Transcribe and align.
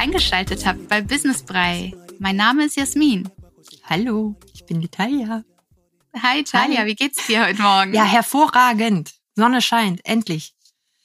eingeschaltet 0.00 0.64
habt 0.64 0.88
bei 0.88 1.02
Business 1.02 1.42
Brei. 1.42 1.92
Mein 2.18 2.36
Name 2.36 2.64
ist 2.64 2.74
Jasmin. 2.74 3.28
Hallo, 3.84 4.34
ich 4.54 4.64
bin 4.64 4.80
Italia. 4.80 5.44
Hi 6.22 6.42
Talia, 6.42 6.86
wie 6.86 6.94
geht's 6.94 7.26
dir 7.26 7.44
heute 7.44 7.60
Morgen? 7.60 7.92
Ja, 7.92 8.04
hervorragend. 8.04 9.12
Sonne 9.34 9.60
scheint, 9.60 10.00
endlich. 10.06 10.54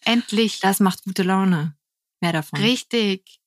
Endlich. 0.05 0.61
Das 0.61 0.79
macht 0.79 1.03
gute 1.03 1.23
Laune. 1.23 1.75
Mehr 2.21 2.31
davon. 2.31 2.57
Richtig. 2.57 3.41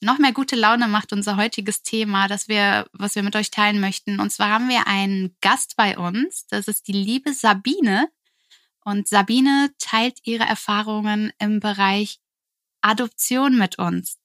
Noch 0.00 0.18
mehr 0.18 0.32
gute 0.32 0.54
Laune 0.54 0.86
macht 0.86 1.12
unser 1.12 1.36
heutiges 1.36 1.82
Thema, 1.82 2.28
das 2.28 2.46
wir, 2.46 2.86
was 2.92 3.16
wir 3.16 3.24
mit 3.24 3.34
euch 3.34 3.50
teilen 3.50 3.80
möchten. 3.80 4.20
Und 4.20 4.30
zwar 4.30 4.50
haben 4.50 4.68
wir 4.68 4.86
einen 4.86 5.36
Gast 5.40 5.74
bei 5.76 5.98
uns. 5.98 6.46
Das 6.46 6.68
ist 6.68 6.86
die 6.86 6.92
liebe 6.92 7.32
Sabine. 7.32 8.08
Und 8.84 9.08
Sabine 9.08 9.70
teilt 9.80 10.20
ihre 10.22 10.44
Erfahrungen 10.44 11.32
im 11.40 11.58
Bereich 11.58 12.20
Adoption 12.82 13.58
mit 13.58 13.80
uns. 13.80 14.21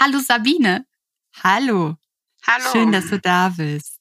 Hallo 0.00 0.20
Sabine. 0.20 0.86
Hallo. 1.42 1.96
Hallo. 2.46 2.70
Schön, 2.70 2.92
dass 2.92 3.08
du 3.08 3.18
da 3.18 3.48
bist. 3.48 3.98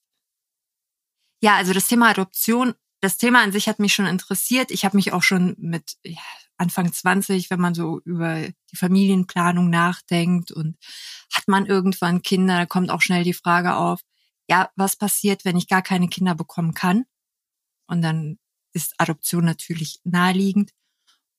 Ja, 1.42 1.56
also 1.56 1.74
das 1.74 1.88
Thema 1.88 2.10
Adoption, 2.10 2.76
das 3.02 3.18
Thema 3.18 3.42
an 3.42 3.52
sich 3.52 3.68
hat 3.68 3.80
mich 3.80 3.96
schon 3.96 4.06
interessiert. 4.06 4.70
Ich 4.70 4.86
habe 4.86 4.96
mich 4.96 5.12
auch 5.12 5.24
schon 5.24 5.56
mit 5.58 5.98
ja, 6.04 6.22
Anfang 6.58 6.94
20, 6.94 7.50
wenn 7.50 7.60
man 7.60 7.74
so 7.74 8.00
über 8.06 8.48
die 8.72 8.76
Familienplanung 8.76 9.72
nachdenkt 9.72 10.52
und 10.52 10.78
hat 11.34 11.48
man 11.48 11.66
irgendwann 11.66 12.22
Kinder, 12.22 12.58
da 12.58 12.66
kommt 12.68 12.92
auch 12.92 13.02
schnell 13.02 13.24
die 13.24 13.34
Frage 13.34 13.76
auf, 13.76 14.02
ja, 14.48 14.70
was 14.76 14.98
passiert, 14.98 15.46
wenn 15.46 15.58
ich 15.58 15.68
gar 15.68 15.82
keine 15.82 16.10
Kinder 16.10 16.36
bekommen 16.36 16.76
kann? 16.76 17.06
Und 17.88 18.04
dann 18.04 18.38
ist 18.72 18.94
Adoption 19.00 19.46
natürlich 19.46 20.00
naheliegend. 20.04 20.72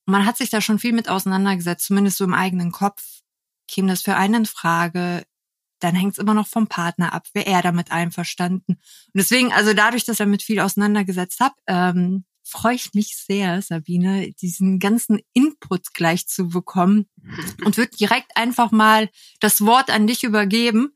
Und 0.06 0.12
man 0.12 0.27
hat 0.27 0.36
sich 0.36 0.51
da 0.51 0.61
schon 0.61 0.81
viel 0.81 0.92
mit 0.92 1.09
auseinandergesetzt, 1.09 1.86
zumindest 1.86 2.19
so 2.19 2.25
im 2.25 2.34
eigenen 2.34 2.73
Kopf. 2.73 3.20
Käme 3.69 3.88
das 3.88 4.02
für 4.02 4.16
einen 4.16 4.34
in 4.34 4.47
Frage, 4.47 5.24
dann 5.80 5.94
hängt 5.94 6.14
es 6.14 6.19
immer 6.19 6.34
noch 6.34 6.48
vom 6.48 6.66
Partner 6.66 7.12
ab, 7.12 7.28
wäre 7.34 7.47
er 7.47 7.62
damit 7.62 7.92
einverstanden. 7.92 8.72
Und 8.74 9.14
deswegen, 9.14 9.52
also 9.52 9.74
dadurch, 9.74 10.05
dass 10.05 10.14
ich 10.14 10.19
damit 10.19 10.42
viel 10.42 10.61
auseinandergesetzt 10.61 11.41
habe, 11.41 11.55
ähm, 11.66 12.24
freue 12.42 12.74
ich 12.74 12.94
mich 12.94 13.16
sehr, 13.16 13.61
Sabine, 13.62 14.33
diesen 14.33 14.78
ganzen 14.78 15.20
Input 15.34 15.92
gleich 15.94 16.27
zu 16.27 16.48
bekommen 16.48 17.06
und 17.64 17.77
würde 17.77 17.96
direkt 17.96 18.36
einfach 18.36 18.70
mal 18.70 19.08
das 19.41 19.61
Wort 19.61 19.91
an 19.91 20.06
dich 20.06 20.24
übergeben. 20.24 20.94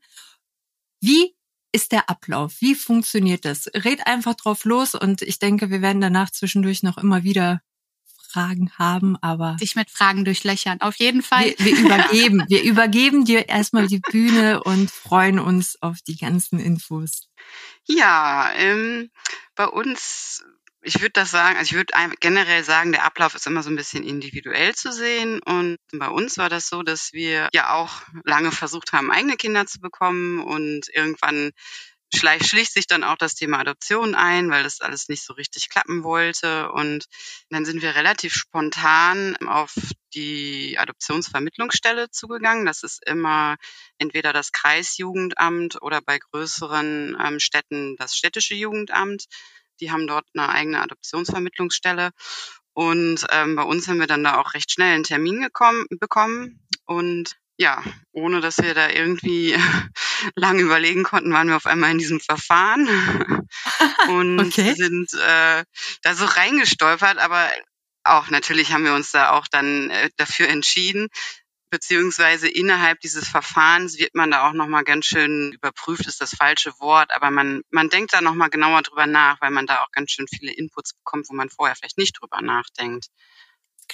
Wie 0.99 1.35
ist 1.71 1.91
der 1.91 2.09
Ablauf? 2.09 2.55
Wie 2.59 2.75
funktioniert 2.75 3.45
das? 3.45 3.67
Red 3.73 4.05
einfach 4.07 4.35
drauf 4.35 4.65
los 4.65 4.95
und 4.95 5.21
ich 5.21 5.39
denke, 5.39 5.69
wir 5.69 5.81
werden 5.81 6.01
danach 6.01 6.29
zwischendurch 6.29 6.83
noch 6.83 6.97
immer 6.97 7.23
wieder 7.23 7.61
Fragen 8.33 8.71
haben, 8.79 9.15
aber 9.21 9.57
dich 9.61 9.75
mit 9.75 9.91
Fragen 9.91 10.25
durchlöchern. 10.25 10.81
Auf 10.81 10.95
jeden 10.95 11.21
Fall. 11.21 11.53
Wir, 11.57 11.65
wir 11.65 11.77
übergeben, 11.77 12.43
wir 12.47 12.63
übergeben 12.63 13.25
dir 13.25 13.47
erstmal 13.47 13.87
die 13.87 13.99
Bühne 13.99 14.63
und 14.63 14.89
freuen 14.89 15.39
uns 15.39 15.79
auf 15.81 15.97
die 16.07 16.17
ganzen 16.17 16.59
Infos. 16.59 17.29
Ja, 17.85 18.51
ähm, 18.55 19.11
bei 19.55 19.67
uns, 19.67 20.43
ich 20.81 20.99
würde 21.01 21.11
das 21.13 21.29
sagen, 21.29 21.57
also 21.57 21.69
ich 21.69 21.75
würde 21.75 21.93
generell 22.19 22.63
sagen, 22.63 22.91
der 22.91 23.05
Ablauf 23.05 23.35
ist 23.35 23.45
immer 23.45 23.61
so 23.61 23.69
ein 23.69 23.75
bisschen 23.75 24.03
individuell 24.03 24.73
zu 24.73 24.91
sehen. 24.91 25.39
Und 25.43 25.77
bei 25.91 26.07
uns 26.07 26.37
war 26.37 26.49
das 26.49 26.67
so, 26.67 26.81
dass 26.81 27.13
wir 27.13 27.49
ja 27.53 27.73
auch 27.73 28.01
lange 28.23 28.51
versucht 28.51 28.93
haben, 28.93 29.11
eigene 29.11 29.35
Kinder 29.35 29.67
zu 29.67 29.79
bekommen 29.79 30.39
und 30.41 30.87
irgendwann 30.93 31.51
schleicht, 32.15 32.47
schlicht 32.47 32.73
sich 32.73 32.87
dann 32.87 33.03
auch 33.03 33.17
das 33.17 33.35
Thema 33.35 33.59
Adoption 33.59 34.15
ein, 34.15 34.49
weil 34.49 34.63
das 34.63 34.81
alles 34.81 35.09
nicht 35.09 35.23
so 35.23 35.33
richtig 35.33 35.69
klappen 35.69 36.03
wollte. 36.03 36.71
Und 36.71 37.05
dann 37.49 37.65
sind 37.65 37.81
wir 37.81 37.95
relativ 37.95 38.33
spontan 38.33 39.35
auf 39.47 39.73
die 40.13 40.77
Adoptionsvermittlungsstelle 40.77 42.09
zugegangen. 42.09 42.65
Das 42.65 42.83
ist 42.83 43.05
immer 43.05 43.57
entweder 43.97 44.33
das 44.33 44.51
Kreisjugendamt 44.51 45.81
oder 45.81 46.01
bei 46.01 46.19
größeren 46.19 47.17
ähm, 47.23 47.39
Städten 47.39 47.95
das 47.97 48.15
städtische 48.15 48.55
Jugendamt. 48.55 49.25
Die 49.79 49.91
haben 49.91 50.07
dort 50.07 50.25
eine 50.33 50.49
eigene 50.49 50.81
Adoptionsvermittlungsstelle. 50.81 52.11
Und 52.73 53.25
ähm, 53.29 53.55
bei 53.55 53.63
uns 53.63 53.87
haben 53.87 53.99
wir 53.99 54.07
dann 54.07 54.23
da 54.23 54.39
auch 54.39 54.53
recht 54.53 54.71
schnell 54.71 54.95
einen 54.95 55.03
Termin 55.03 55.41
gekommen, 55.41 55.85
bekommen. 55.89 56.59
Und 56.85 57.35
ja, 57.57 57.83
ohne 58.11 58.41
dass 58.41 58.57
wir 58.57 58.73
da 58.73 58.89
irgendwie 58.89 59.55
lange 60.35 60.61
überlegen 60.61 61.03
konnten, 61.03 61.33
waren 61.33 61.47
wir 61.47 61.55
auf 61.55 61.65
einmal 61.65 61.91
in 61.91 61.97
diesem 61.97 62.19
Verfahren 62.19 62.87
und 64.09 64.39
okay. 64.39 64.73
sind 64.73 65.13
äh, 65.13 65.63
da 66.01 66.15
so 66.15 66.25
reingestolpert, 66.25 67.17
aber 67.17 67.49
auch 68.03 68.29
natürlich 68.29 68.71
haben 68.73 68.85
wir 68.85 68.93
uns 68.93 69.11
da 69.11 69.31
auch 69.31 69.47
dann 69.47 69.89
äh, 69.89 70.09
dafür 70.17 70.49
entschieden, 70.49 71.07
beziehungsweise 71.69 72.47
innerhalb 72.47 72.99
dieses 72.99 73.27
Verfahrens 73.27 73.97
wird 73.97 74.13
man 74.13 74.29
da 74.29 74.47
auch 74.47 74.53
nochmal 74.53 74.83
ganz 74.83 75.07
schön 75.07 75.53
überprüft, 75.53 76.05
ist 76.05 76.21
das 76.21 76.35
falsche 76.35 76.71
Wort, 76.79 77.11
aber 77.11 77.31
man, 77.31 77.63
man 77.71 77.89
denkt 77.89 78.13
da 78.13 78.21
nochmal 78.21 78.51
genauer 78.51 78.83
drüber 78.83 79.07
nach, 79.07 79.41
weil 79.41 79.49
man 79.49 79.65
da 79.65 79.81
auch 79.81 79.91
ganz 79.91 80.11
schön 80.11 80.27
viele 80.27 80.53
Inputs 80.53 80.93
bekommt, 80.93 81.27
wo 81.29 81.33
man 81.33 81.49
vorher 81.49 81.75
vielleicht 81.75 81.97
nicht 81.97 82.21
drüber 82.21 82.41
nachdenkt. 82.41 83.07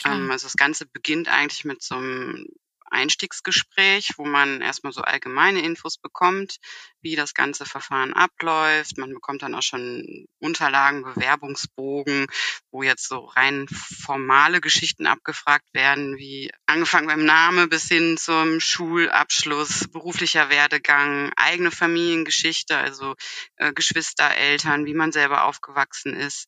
Ähm, 0.03 0.29
also 0.29 0.45
das 0.45 0.57
Ganze 0.57 0.87
beginnt 0.87 1.29
eigentlich 1.29 1.63
mit 1.63 1.81
so 1.81 1.95
einem 1.95 2.47
Einstiegsgespräch, 2.91 4.11
wo 4.17 4.25
man 4.25 4.61
erstmal 4.61 4.93
so 4.93 5.01
allgemeine 5.01 5.61
Infos 5.61 5.97
bekommt, 5.97 6.57
wie 7.01 7.15
das 7.15 7.33
ganze 7.33 7.65
Verfahren 7.65 8.13
abläuft. 8.13 8.97
Man 8.97 9.13
bekommt 9.13 9.41
dann 9.41 9.55
auch 9.55 9.61
schon 9.61 10.27
Unterlagen, 10.39 11.03
Bewerbungsbogen, 11.03 12.27
wo 12.71 12.83
jetzt 12.83 13.07
so 13.07 13.25
rein 13.25 13.67
formale 13.69 14.61
Geschichten 14.61 15.07
abgefragt 15.07 15.73
werden, 15.73 16.17
wie 16.17 16.51
angefangen 16.65 17.07
beim 17.07 17.25
Name 17.25 17.67
bis 17.67 17.87
hin 17.87 18.17
zum 18.17 18.59
Schulabschluss, 18.59 19.87
beruflicher 19.91 20.49
Werdegang, 20.49 21.31
eigene 21.35 21.71
Familiengeschichte, 21.71 22.77
also 22.77 23.15
äh, 23.55 23.73
Geschwister, 23.73 24.35
Eltern, 24.35 24.85
wie 24.85 24.93
man 24.93 25.11
selber 25.11 25.45
aufgewachsen 25.45 26.13
ist. 26.13 26.47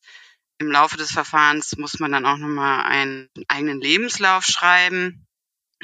Im 0.58 0.70
Laufe 0.70 0.96
des 0.96 1.10
Verfahrens 1.10 1.76
muss 1.76 1.98
man 1.98 2.12
dann 2.12 2.26
auch 2.26 2.36
nochmal 2.36 2.84
einen 2.84 3.28
eigenen 3.48 3.80
Lebenslauf 3.80 4.44
schreiben 4.44 5.26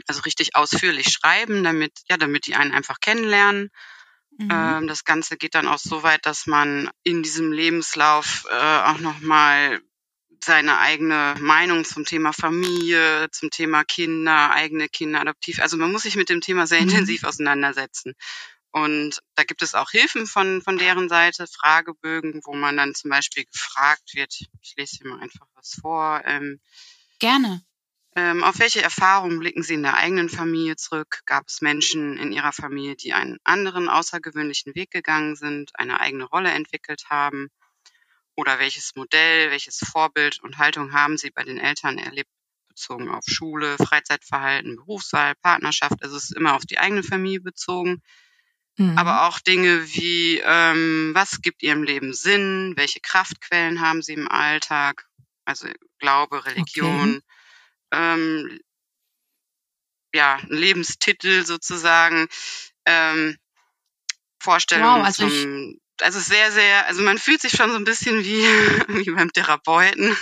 also 0.07 0.23
richtig 0.23 0.55
ausführlich 0.55 1.09
schreiben, 1.09 1.65
damit, 1.65 1.93
ja, 2.09 2.17
damit 2.17 2.47
die 2.47 2.55
einen 2.55 2.73
einfach 2.73 3.01
kennenlernen. 3.01 3.71
Mhm. 4.37 4.49
Ähm, 4.53 4.89
das 4.89 5.05
Ganze 5.05 5.37
geht 5.37 5.55
dann 5.55 5.69
auch 5.69 5.79
so 5.79 6.03
weit, 6.03 6.25
dass 6.27 6.47
man 6.47 6.91
in 7.03 7.23
diesem 7.23 7.53
Lebenslauf 7.53 8.47
äh, 8.51 8.55
auch 8.55 8.99
nochmal 8.99 9.81
seine 10.43 10.79
eigene 10.79 11.35
Meinung 11.41 11.85
zum 11.85 12.05
Thema 12.05 12.33
Familie, 12.33 13.29
zum 13.33 13.51
Thema 13.51 13.85
Kinder, 13.85 14.51
eigene 14.53 14.89
Kinder, 14.89 15.21
adoptiv. 15.21 15.61
Also 15.61 15.77
man 15.77 15.91
muss 15.91 16.03
sich 16.03 16.17
mit 16.17 16.29
dem 16.29 16.41
Thema 16.41 16.67
sehr 16.67 16.81
mhm. 16.81 16.91
intensiv 16.91 17.25
auseinandersetzen. 17.25 18.15
Und 18.71 19.21
da 19.35 19.45
gibt 19.45 19.63
es 19.63 19.75
auch 19.75 19.91
Hilfen 19.91 20.27
von, 20.27 20.63
von 20.63 20.79
deren 20.79 21.09
Seite, 21.09 21.47
Fragebögen, 21.47 22.41
wo 22.45 22.55
man 22.55 22.77
dann 22.77 22.95
zum 22.95 23.11
Beispiel 23.11 23.45
gefragt 23.45 24.15
wird. 24.15 24.33
Ich 24.63 24.75
lese 24.77 24.97
hier 24.99 25.09
mal 25.09 25.21
einfach 25.21 25.47
was 25.55 25.79
vor. 25.81 26.23
Ähm, 26.25 26.61
Gerne. 27.19 27.63
Ähm, 28.19 28.43
auf 28.43 28.59
welche 28.59 28.83
Erfahrungen 28.83 29.39
blicken 29.39 29.63
Sie 29.63 29.75
in 29.75 29.85
der 29.85 29.97
eigenen 29.97 30.29
Familie 30.29 30.75
zurück? 30.75 31.21
Gab 31.25 31.47
es 31.47 31.61
Menschen 31.61 32.19
in 32.19 32.33
Ihrer 32.33 32.53
Familie, 32.53 32.97
die 32.97 33.13
einen 33.13 33.39
anderen 33.45 33.89
außergewöhnlichen 33.89 34.75
Weg 34.75 34.91
gegangen 34.91 35.37
sind, 35.37 35.71
eine 35.75 36.01
eigene 36.01 36.25
Rolle 36.25 36.51
entwickelt 36.51 37.05
haben? 37.11 37.49
Oder 38.35 38.59
welches 38.59 38.97
Modell, 38.97 39.53
welches 39.53 39.79
Vorbild 39.79 40.43
und 40.43 40.59
Haltung 40.59 40.93
haben 40.93 41.17
Sie 41.17 41.31
bei 41.31 41.45
den 41.45 41.59
Eltern 41.59 41.97
erlebt, 41.97 42.29
bezogen 42.67 43.09
auf 43.09 43.23
Schule, 43.25 43.77
Freizeitverhalten, 43.79 44.75
Berufswahl, 44.75 45.37
Partnerschaft? 45.37 46.03
Also 46.03 46.17
es 46.17 46.31
ist 46.31 46.37
immer 46.37 46.57
auf 46.57 46.67
die 46.67 46.79
eigene 46.79 47.05
Familie 47.05 47.41
bezogen. 47.41 48.03
Mhm. 48.79 48.99
Aber 48.99 49.29
auch 49.29 49.39
Dinge 49.39 49.87
wie, 49.95 50.43
ähm, 50.45 51.13
was 51.15 51.41
gibt 51.41 51.63
Ihrem 51.63 51.85
Leben 51.85 52.13
Sinn? 52.13 52.73
Welche 52.75 52.99
Kraftquellen 52.99 53.81
haben 53.81 54.03
Sie 54.03 54.15
im 54.15 54.27
Alltag? 54.27 55.07
Also 55.45 55.69
Glaube, 56.01 56.47
Religion. 56.47 57.19
Okay 57.19 57.28
ähm, 57.93 58.61
ja, 60.15 60.37
ein 60.37 60.49
Lebenstitel 60.49 61.45
sozusagen 61.45 62.29
ähm, 62.87 63.37
Vorstellungen 64.41 65.01
wow, 65.01 65.05
also 65.05 65.29
zum, 65.29 65.79
also 66.01 66.21
sehr, 66.21 66.53
sehr, 66.53 66.87
also 66.87 67.03
man 67.03 67.19
fühlt 67.19 67.41
sich 67.41 67.53
schon 67.53 67.71
so 67.71 67.77
ein 67.77 67.85
bisschen 67.85 68.25
wie, 68.25 68.43
wie 69.05 69.11
beim 69.11 69.33
Therapeuten. 69.33 70.17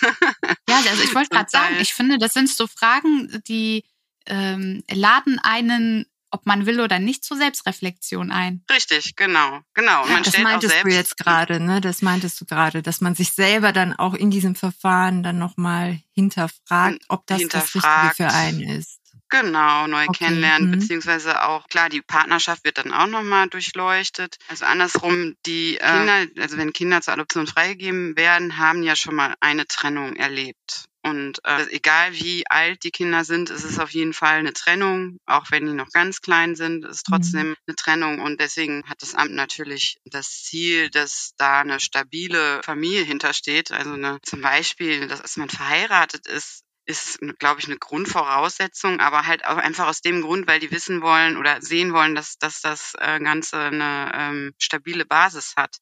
Ja, 0.69 0.83
also 0.89 1.03
ich 1.03 1.15
wollte 1.15 1.31
gerade 1.31 1.51
sagen, 1.51 1.77
ich 1.81 1.95
finde, 1.95 2.19
das 2.19 2.35
sind 2.35 2.49
so 2.49 2.67
Fragen, 2.67 3.43
die 3.47 3.85
ähm, 4.27 4.83
laden 4.91 5.39
einen 5.39 6.07
ob 6.31 6.47
man 6.47 6.67
will 6.67 6.81
oder 6.81 6.99
nicht, 6.99 7.25
zur 7.25 7.37
Selbstreflexion 7.37 8.31
ein. 8.31 8.65
Richtig, 8.71 9.17
genau, 9.17 9.61
genau. 9.75 10.07
Ja, 10.07 10.21
das 10.21 10.39
meintest 10.39 10.85
du 10.85 10.89
jetzt 10.89 11.17
gerade, 11.17 11.61
ne? 11.61 11.81
Das 11.81 12.03
meintest 12.03 12.41
du 12.41 12.45
gerade, 12.45 12.83
dass 12.83 13.01
man 13.01 13.15
sich 13.15 13.33
selber 13.33 13.73
dann 13.73 13.95
auch 13.95 14.15
in 14.15 14.31
diesem 14.31 14.55
Verfahren 14.55 15.23
dann 15.23 15.39
nochmal 15.39 16.01
hinterfragt, 16.13 17.05
ob 17.09 17.27
das 17.27 17.47
das 17.49 17.75
Richtige 17.75 18.13
für 18.15 18.29
einen 18.29 18.61
ist. 18.61 19.01
Genau, 19.29 19.89
neu 19.89 20.05
Okay, 20.05 20.25
kennenlernen, 20.25 20.69
mhm. 20.69 20.79
beziehungsweise 20.79 21.43
auch, 21.43 21.67
klar, 21.67 21.89
die 21.89 22.01
Partnerschaft 22.01 22.65
wird 22.65 22.79
dann 22.79 22.93
auch 22.93 23.09
nochmal 23.09 23.49
durchleuchtet. 23.49 24.37
Also 24.49 24.65
andersrum, 24.65 25.35
die 25.47 25.79
äh, 25.79 25.81
Kinder, 25.81 26.43
also 26.43 26.57
wenn 26.59 26.73
Kinder 26.73 27.01
zur 27.01 27.15
Adoption 27.15 27.47
freigegeben 27.47 28.17
werden, 28.17 28.57
haben 28.57 28.83
ja 28.83 28.95
schon 28.95 29.17
mal 29.17 29.35
eine 29.41 29.67
Trennung 29.67 30.15
erlebt. 30.15 30.85
Und 31.07 31.39
äh, 31.45 31.67
egal 31.71 32.15
wie 32.15 32.49
alt 32.49 32.83
die 32.83 32.91
Kinder 32.91 33.25
sind, 33.25 33.51
ist 33.51 33.63
es 33.63 33.79
auf 33.79 33.91
jeden 33.91 34.13
Fall 34.13 34.39
eine 34.39 34.53
Trennung, 34.53 35.21
auch 35.25 35.53
wenn 35.53 35.65
die 35.65 35.73
noch 35.73 35.91
ganz 35.91 36.21
klein 36.21 36.57
sind, 36.57 36.85
ist 36.85 37.07
trotzdem 37.07 37.55
eine 37.65 37.77
Trennung. 37.77 38.21
Und 38.21 38.41
deswegen 38.41 38.83
hat 38.89 39.03
das 39.03 39.15
Amt 39.15 39.31
natürlich 39.31 39.99
das 40.05 40.43
Ziel, 40.43 40.91
dass 40.91 41.35
da 41.37 41.61
eine 41.61 41.79
stabile 41.79 42.61
Familie 42.65 43.05
hintersteht. 43.05 43.71
Also 43.71 43.93
eine, 43.93 44.19
zum 44.23 44.41
Beispiel, 44.41 45.07
dass 45.07 45.37
man 45.37 45.49
verheiratet 45.49 46.27
ist, 46.27 46.65
ist, 46.87 47.21
glaube 47.39 47.61
ich, 47.61 47.67
eine 47.67 47.79
Grundvoraussetzung, 47.79 48.99
aber 48.99 49.27
halt 49.27 49.45
auch 49.45 49.59
einfach 49.59 49.87
aus 49.87 50.01
dem 50.01 50.23
Grund, 50.23 50.49
weil 50.49 50.59
die 50.59 50.73
wissen 50.73 51.03
wollen 51.03 51.37
oder 51.37 51.63
sehen 51.63 51.93
wollen, 51.93 52.17
dass, 52.17 52.39
dass 52.39 52.63
das 52.63 52.95
äh, 52.99 53.21
Ganze 53.21 53.59
eine 53.59 54.11
ähm, 54.13 54.55
stabile 54.59 55.05
Basis 55.05 55.55
hat. 55.57 55.77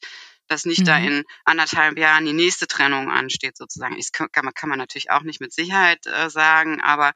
Dass 0.46 0.67
nicht 0.67 0.87
da 0.87 0.99
Mhm. 0.99 1.06
in 1.06 1.25
anderthalb 1.44 1.99
Jahren 1.99 2.26
die 2.26 2.32
nächste 2.32 2.67
Trennung 2.67 3.11
ansteht, 3.11 3.56
sozusagen. 3.56 3.96
Das 3.96 4.12
kann, 4.12 4.29
kann, 4.31 4.69
man, 4.69 4.79
natürlich 4.79 5.11
auch 5.11 5.23
nicht 5.23 5.41
mit 5.41 5.52
Sicherheit 5.52 6.06
äh, 6.06 6.29
sagen, 6.29 6.81
aber 6.82 7.12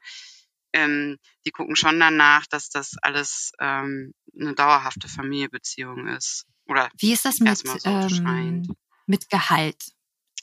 ähm, 0.73 1.17
die 1.45 1.51
gucken 1.51 1.75
schon 1.75 1.99
danach, 1.99 2.45
dass 2.47 2.69
das 2.69 2.95
alles 3.01 3.51
ähm, 3.59 4.13
eine 4.39 4.53
dauerhafte 4.55 5.07
Familienbeziehung 5.07 6.07
ist. 6.07 6.45
Oder 6.67 6.89
Wie 6.97 7.13
ist 7.13 7.25
das 7.25 7.39
mit, 7.39 7.57
so 7.57 7.77
ähm, 7.85 8.67
mit 9.05 9.29
Gehalt? 9.29 9.91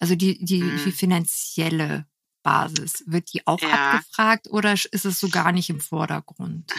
Also 0.00 0.15
die, 0.15 0.44
die, 0.44 0.62
Mhm. 0.62 0.77
die 0.85 0.93
finanzielle 0.93 2.06
Basis, 2.43 3.03
wird 3.06 3.33
die 3.33 3.47
auch 3.47 3.61
Ja. 3.61 3.73
abgefragt 3.73 4.49
oder 4.49 4.73
ist 4.73 5.05
es 5.05 5.19
so 5.19 5.29
gar 5.29 5.53
nicht 5.53 5.71
im 5.71 5.81
Vordergrund? 5.81 6.73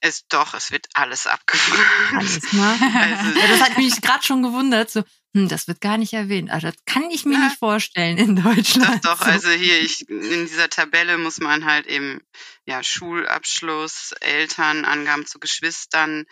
Es, 0.00 0.26
doch, 0.26 0.54
es 0.54 0.72
wird 0.72 0.88
alles 0.94 1.28
abgefragt. 1.28 2.14
Alles, 2.16 2.52
ne? 2.52 2.76
Also, 3.00 3.40
Ja, 3.40 3.46
das 3.46 3.60
hat 3.60 3.78
mich 3.78 4.00
gerade 4.02 4.24
schon 4.24 4.42
gewundert, 4.42 4.90
so, 4.90 5.04
hm, 5.34 5.48
das 5.48 5.66
wird 5.68 5.80
gar 5.80 5.98
nicht 5.98 6.12
erwähnt. 6.12 6.50
Also 6.50 6.68
das 6.68 6.76
kann 6.84 7.10
ich 7.10 7.24
mir 7.24 7.34
Ja. 7.38 7.44
nicht 7.46 7.58
vorstellen 7.58 8.18
in 8.18 8.36
Deutschland. 8.36 9.04
Doch, 9.04 9.16
doch, 9.16 9.18
so. 9.26 9.30
also 9.30 9.50
hier, 9.50 9.80
ich, 9.80 10.08
in 10.08 10.46
dieser 10.46 10.68
Tabelle 10.68 11.18
muss 11.18 11.38
man 11.40 11.64
halt 11.64 11.86
eben, 11.86 12.20
ja, 12.64 12.82
Schulabschluss, 12.82 14.12
Eltern, 14.20 14.84
Angaben 14.84 15.26
zu 15.26 15.38
Geschwistern, 15.38 16.26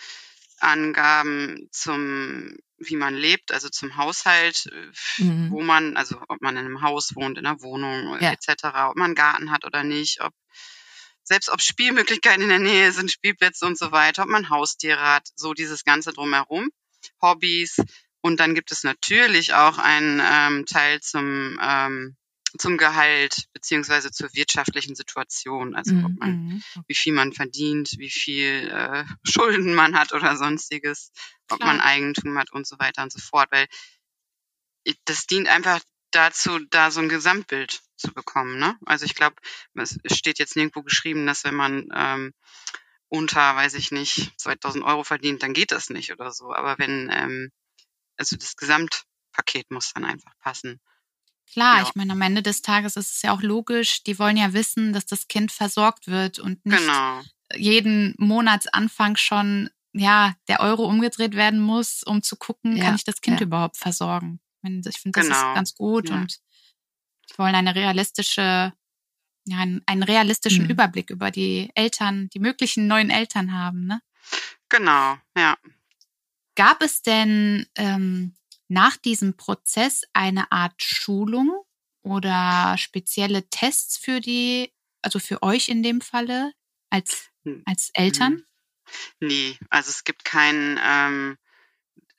Angaben 0.58 1.68
zum, 1.72 2.56
wie 2.78 2.96
man 2.96 3.14
lebt, 3.14 3.52
also 3.52 3.68
zum 3.68 3.96
Haushalt, 3.96 4.66
äh, 4.66 5.22
Mhm. 5.22 5.50
wo 5.50 5.62
man, 5.62 5.96
also 5.96 6.20
ob 6.28 6.40
man 6.42 6.56
in 6.56 6.66
einem 6.66 6.82
Haus 6.82 7.14
wohnt, 7.14 7.38
in 7.38 7.46
einer 7.46 7.60
Wohnung 7.62 8.18
Ja. 8.20 8.32
etc., 8.32 8.88
ob 8.90 8.96
man 8.96 9.06
einen 9.06 9.14
Garten 9.14 9.50
hat 9.50 9.64
oder 9.64 9.82
nicht, 9.84 10.20
ob 10.20 10.32
selbst 11.22 11.48
ob 11.50 11.60
Spielmöglichkeiten 11.62 12.42
in 12.42 12.48
der 12.48 12.58
Nähe 12.58 12.92
sind, 12.92 13.10
Spielplätze 13.10 13.64
und 13.64 13.78
so 13.78 13.92
weiter, 13.92 14.24
ob 14.24 14.28
man 14.28 14.50
Haustiere 14.50 15.00
hat, 15.00 15.28
so 15.36 15.54
dieses 15.54 15.84
Ganze 15.84 16.12
drumherum, 16.12 16.70
Hobbys. 17.22 17.76
Und 18.22 18.40
dann 18.40 18.54
gibt 18.54 18.70
es 18.72 18.84
natürlich 18.84 19.54
auch 19.54 19.78
einen 19.78 20.20
ähm, 20.22 20.66
Teil 20.66 21.00
zum, 21.00 21.58
ähm, 21.62 22.16
zum 22.58 22.76
Gehalt 22.76 23.44
beziehungsweise 23.52 24.10
zur 24.10 24.34
wirtschaftlichen 24.34 24.94
Situation, 24.94 25.74
also 25.74 25.94
ob 25.96 26.10
Mhm. 26.12 26.16
man, 26.18 26.30
Mhm. 26.30 26.62
wie 26.86 26.94
viel 26.94 27.12
man 27.12 27.32
verdient, 27.32 27.94
wie 27.98 28.10
viel 28.10 28.68
äh, 28.68 29.04
Schulden 29.24 29.74
man 29.74 29.98
hat 29.98 30.12
oder 30.12 30.36
sonstiges, 30.36 31.12
ob 31.48 31.58
Klar. 31.58 31.72
man 31.74 31.80
Eigentum 31.80 32.36
hat 32.38 32.52
und 32.52 32.66
so 32.66 32.78
weiter 32.78 33.02
und 33.02 33.12
so 33.12 33.20
fort, 33.20 33.48
weil 33.52 33.66
das 35.04 35.26
dient 35.26 35.48
einfach 35.48 35.80
dazu, 36.10 36.58
da 36.70 36.90
so 36.90 37.00
ein 37.00 37.08
Gesamtbild 37.08 37.80
zu 37.96 38.12
bekommen. 38.12 38.58
Ne? 38.58 38.76
Also 38.84 39.04
ich 39.04 39.14
glaube, 39.14 39.36
es 39.74 39.98
steht 40.06 40.38
jetzt 40.38 40.56
nirgendwo 40.56 40.82
geschrieben, 40.82 41.26
dass 41.26 41.44
wenn 41.44 41.54
man 41.54 41.88
ähm, 41.94 42.34
unter, 43.08 43.56
weiß 43.56 43.74
ich 43.74 43.90
nicht, 43.90 44.32
2000 44.40 44.84
Euro 44.84 45.04
verdient, 45.04 45.42
dann 45.42 45.52
geht 45.52 45.72
das 45.72 45.90
nicht 45.90 46.12
oder 46.12 46.32
so. 46.32 46.52
Aber 46.52 46.78
wenn, 46.78 47.10
ähm, 47.12 47.50
also 48.20 48.36
das 48.36 48.54
Gesamtpaket 48.56 49.70
muss 49.70 49.92
dann 49.94 50.04
einfach 50.04 50.38
passen. 50.38 50.78
Klar, 51.52 51.78
Ja. 51.78 51.82
ich 51.88 51.94
meine, 51.96 52.12
am 52.12 52.20
Ende 52.22 52.42
des 52.42 52.62
Tages 52.62 52.94
ist 52.96 53.16
es 53.16 53.22
ja 53.22 53.32
auch 53.32 53.42
logisch, 53.42 54.04
die 54.04 54.18
wollen 54.20 54.36
ja 54.36 54.52
wissen, 54.52 54.92
dass 54.92 55.06
das 55.06 55.26
Kind 55.26 55.50
versorgt 55.50 56.06
wird 56.06 56.38
und 56.38 56.64
nicht 56.64 56.78
Genau. 56.78 57.22
jeden 57.56 58.14
Monatsanfang 58.18 59.16
schon, 59.16 59.70
ja, 59.92 60.34
der 60.46 60.60
Euro 60.60 60.84
umgedreht 60.84 61.34
werden 61.34 61.58
muss, 61.60 62.04
um 62.04 62.22
zu 62.22 62.36
gucken, 62.36 62.76
Ja, 62.76 62.84
kann 62.84 62.94
ich 62.94 63.02
das 63.04 63.20
Kind 63.20 63.40
ja. 63.40 63.46
überhaupt 63.46 63.76
versorgen. 63.78 64.38
Ich 64.62 64.98
finde, 65.00 65.18
das 65.18 65.26
Genau, 65.26 65.34
ist 65.50 65.54
ganz 65.54 65.74
gut 65.74 66.10
und 66.10 66.38
die 67.30 67.38
wollen 67.38 67.54
eine 67.54 67.74
realistische, 67.74 68.72
ja, 69.46 69.58
einen, 69.58 69.82
einen 69.86 70.02
realistischen 70.02 70.66
Mhm. 70.66 70.70
Überblick 70.70 71.10
über 71.10 71.30
die 71.32 71.70
Eltern, 71.74 72.28
die 72.28 72.38
möglichen 72.38 72.86
neuen 72.86 73.08
Eltern 73.10 73.52
haben, 73.54 73.86
ne? 73.86 74.02
Genau, 74.68 75.16
ja. 75.36 75.56
Gab 76.60 76.82
es 76.82 77.00
denn 77.00 77.64
ähm, 77.74 78.36
nach 78.68 78.98
diesem 78.98 79.34
Prozess 79.34 80.02
eine 80.12 80.52
Art 80.52 80.82
Schulung 80.82 81.64
oder 82.02 82.76
spezielle 82.76 83.48
Tests 83.48 83.96
für 83.96 84.20
die, 84.20 84.70
also 85.00 85.20
für 85.20 85.42
euch 85.42 85.70
in 85.70 85.82
dem 85.82 86.02
Falle 86.02 86.52
als, 86.90 87.30
Hm. 87.44 87.62
als 87.64 87.88
Eltern? 87.94 88.44
Nee, 89.20 89.56
also 89.70 89.88
es 89.88 90.04
gibt 90.04 90.26
keinen, 90.26 90.78
ähm, 90.84 91.38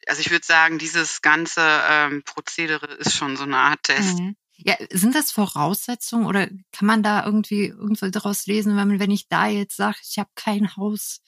also 0.07 0.21
ich 0.21 0.31
würde 0.31 0.43
sagen, 0.43 0.79
dieses 0.79 1.21
ganze 1.21 1.61
ähm, 1.61 2.23
Prozedere 2.23 2.87
ist 2.95 3.13
schon 3.15 3.37
so 3.37 3.43
eine 3.43 3.57
Art 3.57 3.83
Test. 3.83 4.17
Mhm. 4.17 4.35
Ja, 4.55 4.75
sind 4.89 5.13
das 5.13 5.31
Voraussetzungen 5.31 6.25
oder 6.25 6.47
kann 6.47 6.87
man 6.87 7.03
da 7.03 7.23
irgendwie 7.23 7.67
irgendwas 7.67 8.09
daraus 8.09 8.47
lesen, 8.47 8.75
wenn, 8.75 8.87
man, 8.87 8.99
wenn 8.99 9.11
ich 9.11 9.27
da 9.27 9.45
jetzt 9.45 9.75
sage, 9.75 9.97
ich 10.01 10.17
habe 10.17 10.31
kein 10.33 10.75
Haus, 10.77 11.21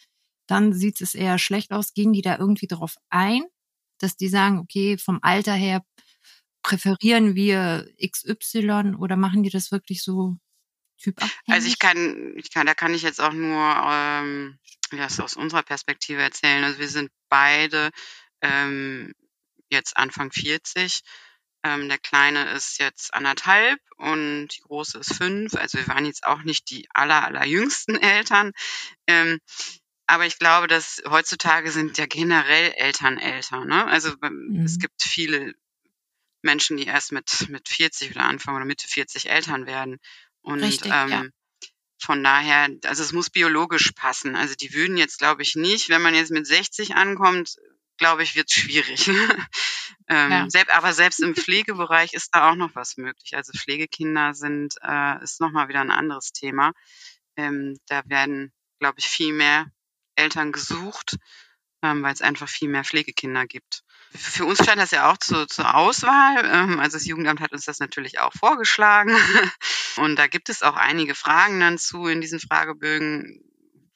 dann 0.47 0.73
sieht 0.73 1.01
es 1.01 1.15
eher 1.15 1.39
schlecht 1.39 1.71
aus. 1.71 1.93
Gehen 1.93 2.13
die 2.13 2.21
da 2.21 2.37
irgendwie 2.37 2.67
drauf 2.67 2.95
ein, 3.09 3.43
dass 3.99 4.17
die 4.17 4.29
sagen, 4.29 4.59
okay, 4.59 4.97
vom 4.97 5.19
Alter 5.21 5.53
her 5.53 5.83
präferieren 6.63 7.35
wir 7.35 7.87
XY 8.05 8.95
oder 8.97 9.17
machen 9.17 9.43
die 9.43 9.49
das 9.49 9.71
wirklich 9.71 10.03
so 10.03 10.37
typabhängig? 10.97 11.41
Also 11.47 11.67
ich 11.67 11.79
kann, 11.79 12.33
ich 12.37 12.51
kann, 12.51 12.65
da 12.65 12.73
kann 12.73 12.93
ich 12.93 13.01
jetzt 13.01 13.21
auch 13.21 13.33
nur 13.33 13.59
ähm, 13.59 14.59
ja, 14.91 15.05
es 15.05 15.19
aus 15.19 15.35
unserer 15.35 15.63
Perspektive 15.63 16.21
erzählen. 16.21 16.63
Also 16.63 16.79
wir 16.79 16.87
sind 16.87 17.11
beide 17.29 17.91
ähm, 18.41 19.13
jetzt 19.69 19.97
Anfang 19.97 20.31
40. 20.31 21.01
Ähm, 21.65 21.87
der 21.87 21.97
Kleine 21.97 22.51
ist 22.51 22.79
jetzt 22.79 23.13
anderthalb 23.13 23.79
und 23.97 24.49
die 24.49 24.61
Große 24.61 24.99
ist 24.99 25.15
fünf. 25.15 25.55
Also 25.55 25.77
wir 25.77 25.87
waren 25.87 26.05
jetzt 26.05 26.25
auch 26.25 26.43
nicht 26.43 26.69
die 26.69 26.87
aller, 26.93 27.23
allerjüngsten 27.25 27.95
Eltern. 28.01 28.51
Ähm, 29.07 29.39
aber 30.05 30.25
ich 30.25 30.37
glaube, 30.37 30.67
dass 30.67 31.01
heutzutage 31.09 31.71
sind 31.71 31.97
ja 31.97 32.05
generell 32.05 32.71
Eltern 32.75 33.17
älter. 33.17 33.65
Ne? 33.65 33.85
Also 33.87 34.13
Mhm. 34.21 34.63
es 34.65 34.79
gibt 34.79 35.01
viele 35.01 35.53
Menschen, 36.41 36.77
die 36.77 36.85
erst 36.85 37.11
mit, 37.11 37.47
mit 37.49 37.69
40 37.69 38.11
oder 38.11 38.23
Anfang 38.25 38.55
oder 38.55 38.65
Mitte 38.65 38.87
40 38.87 39.29
Eltern 39.29 39.65
werden. 39.65 39.99
Und 40.41 40.61
Richtig, 40.61 40.91
ähm, 40.91 41.09
ja. 41.09 41.23
von 42.01 42.21
daher, 42.23 42.69
also 42.83 43.01
es 43.01 43.13
muss 43.13 43.29
biologisch 43.29 43.91
passen. 43.93 44.35
Also 44.35 44.55
die 44.55 44.73
würden 44.73 44.97
jetzt, 44.97 45.19
glaube 45.19 45.41
ich, 45.41 45.55
nicht, 45.55 45.89
wenn 45.89 46.01
man 46.01 46.15
jetzt 46.15 46.31
mit 46.31 46.45
60 46.45 46.95
ankommt, 46.95 47.55
glaube 47.97 48.23
ich, 48.23 48.35
wird 48.35 48.49
es 48.49 48.55
schwierig. 48.55 49.07
ähm, 50.09 50.31
Ja. 50.31 50.49
selbst, 50.49 50.73
aber 50.73 50.91
selbst 50.93 51.21
im 51.21 51.35
Pflegebereich 51.35 52.13
ist 52.13 52.35
da 52.35 52.49
auch 52.51 52.55
noch 52.55 52.75
was 52.75 52.97
möglich. 52.97 53.35
Also 53.37 53.53
Pflegekinder 53.53 54.33
sind, 54.33 54.75
äh, 54.81 55.23
ist 55.23 55.39
nochmal 55.39 55.69
wieder 55.69 55.79
ein 55.79 55.91
anderes 55.91 56.33
Thema. 56.33 56.73
Ähm, 57.37 57.77
da 57.87 58.01
werden, 58.05 58.51
glaube 58.79 58.99
ich, 58.99 59.05
viel 59.05 59.31
mehr 59.31 59.67
Eltern 60.15 60.51
gesucht, 60.51 61.17
ähm, 61.81 62.03
weil 62.03 62.13
es 62.13 62.21
einfach 62.21 62.49
viel 62.49 62.69
mehr 62.69 62.83
Pflegekinder 62.83 63.45
gibt. 63.45 63.83
Für 64.11 64.45
uns 64.45 64.59
stand 64.59 64.79
das 64.79 64.91
ja 64.91 65.11
auch 65.11 65.17
zu, 65.17 65.47
zur 65.47 65.75
Auswahl. 65.75 66.45
Ähm, 66.45 66.79
also 66.79 66.97
das 66.97 67.05
Jugendamt 67.05 67.39
hat 67.39 67.51
uns 67.51 67.65
das 67.65 67.79
natürlich 67.79 68.19
auch 68.19 68.33
vorgeschlagen. 68.33 69.15
Und 69.97 70.17
da 70.17 70.27
gibt 70.27 70.49
es 70.49 70.61
auch 70.61 70.75
einige 70.75 71.15
Fragen 71.15 71.59
dann 71.59 71.77
zu 71.77 72.07
in 72.07 72.21
diesen 72.21 72.39
Fragebögen, 72.39 73.43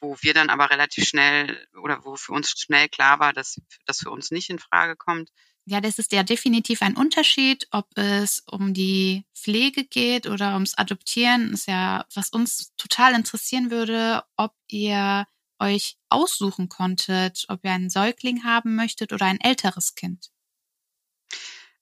wo 0.01 0.17
wir 0.21 0.33
dann 0.33 0.49
aber 0.49 0.69
relativ 0.69 1.05
schnell 1.05 1.67
oder 1.81 2.03
wo 2.03 2.15
für 2.15 2.33
uns 2.33 2.51
schnell 2.51 2.89
klar 2.89 3.19
war, 3.19 3.33
dass 3.33 3.59
das 3.85 3.99
für 3.99 4.11
uns 4.11 4.31
nicht 4.31 4.49
in 4.49 4.59
Frage 4.59 4.95
kommt. 4.95 5.29
Ja, 5.65 5.81
das 5.81 5.99
ist 5.99 6.13
ja 6.13 6.23
definitiv 6.23 6.81
ein 6.81 6.95
Unterschied, 6.95 7.67
ob 7.71 7.87
es 7.97 8.41
um 8.49 8.73
die 8.73 9.25
Pflege 9.35 9.83
geht 9.83 10.25
oder 10.25 10.53
ums 10.53 10.77
Adoptieren. 10.77 11.51
Ist 11.51 11.67
ja, 11.67 12.05
was 12.13 12.29
uns 12.29 12.73
total 12.77 13.13
interessieren 13.13 13.69
würde, 13.69 14.23
ob 14.37 14.53
ihr 14.69 15.27
euch 15.59 15.97
aussuchen 16.09 16.69
konntet, 16.69 17.45
ob 17.47 17.63
ihr 17.63 17.71
einen 17.71 17.89
Säugling 17.89 18.43
haben 18.43 18.75
möchtet 18.75 19.13
oder 19.13 19.25
ein 19.25 19.41
älteres 19.41 19.95
Kind. 19.95 20.31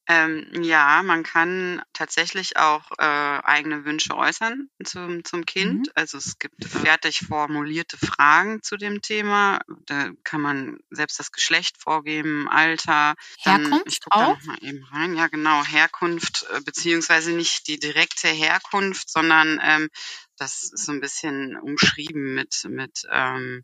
Ähm, 0.08 0.46
ja, 0.62 1.02
man 1.04 1.24
kann 1.24 1.82
tatsächlich 1.94 2.58
auch 2.58 2.92
äh, 3.00 3.04
eigene 3.04 3.86
Wünsche 3.86 4.16
äußern 4.16 4.70
zum, 4.84 5.24
zum 5.24 5.46
Kind. 5.48 5.88
Mhm. 5.88 5.92
Also 5.96 6.20
es 6.20 6.38
gibt 6.38 6.64
fertig 6.64 7.22
formulierte 7.28 7.98
Fragen 7.98 8.62
zu 8.62 8.78
dem 8.78 9.02
Thema. 9.02 9.62
Da 9.88 10.12
kann 10.24 10.42
man 10.42 10.78
selbst 10.92 11.20
das 11.20 11.32
Geschlecht 11.32 11.82
vorgeben, 11.82 12.48
Alter. 12.48 13.16
Dann, 13.44 13.64
ich 13.64 13.70
Herkunft 13.72 14.04
guck 14.04 14.14
da 14.14 14.26
auch? 14.26 14.38
noch 14.38 14.44
mal 14.44 14.58
eben 14.62 14.84
rein. 14.92 15.16
Ja, 15.16 15.28
genau, 15.28 15.64
Herkunft, 15.64 16.46
äh, 16.54 16.62
beziehungsweise 16.62 17.32
nicht 17.32 17.68
die 17.68 17.80
direkte 17.80 18.28
Herkunft, 18.28 19.10
sondern 19.10 19.60
ähm, 19.64 19.90
das 20.38 20.72
ist 20.72 20.86
so 20.86 20.92
ein 20.92 21.02
bisschen 21.02 21.58
umschrieben 21.58 22.34
mit, 22.34 22.66
mit 22.70 23.08
ähm, 23.12 23.64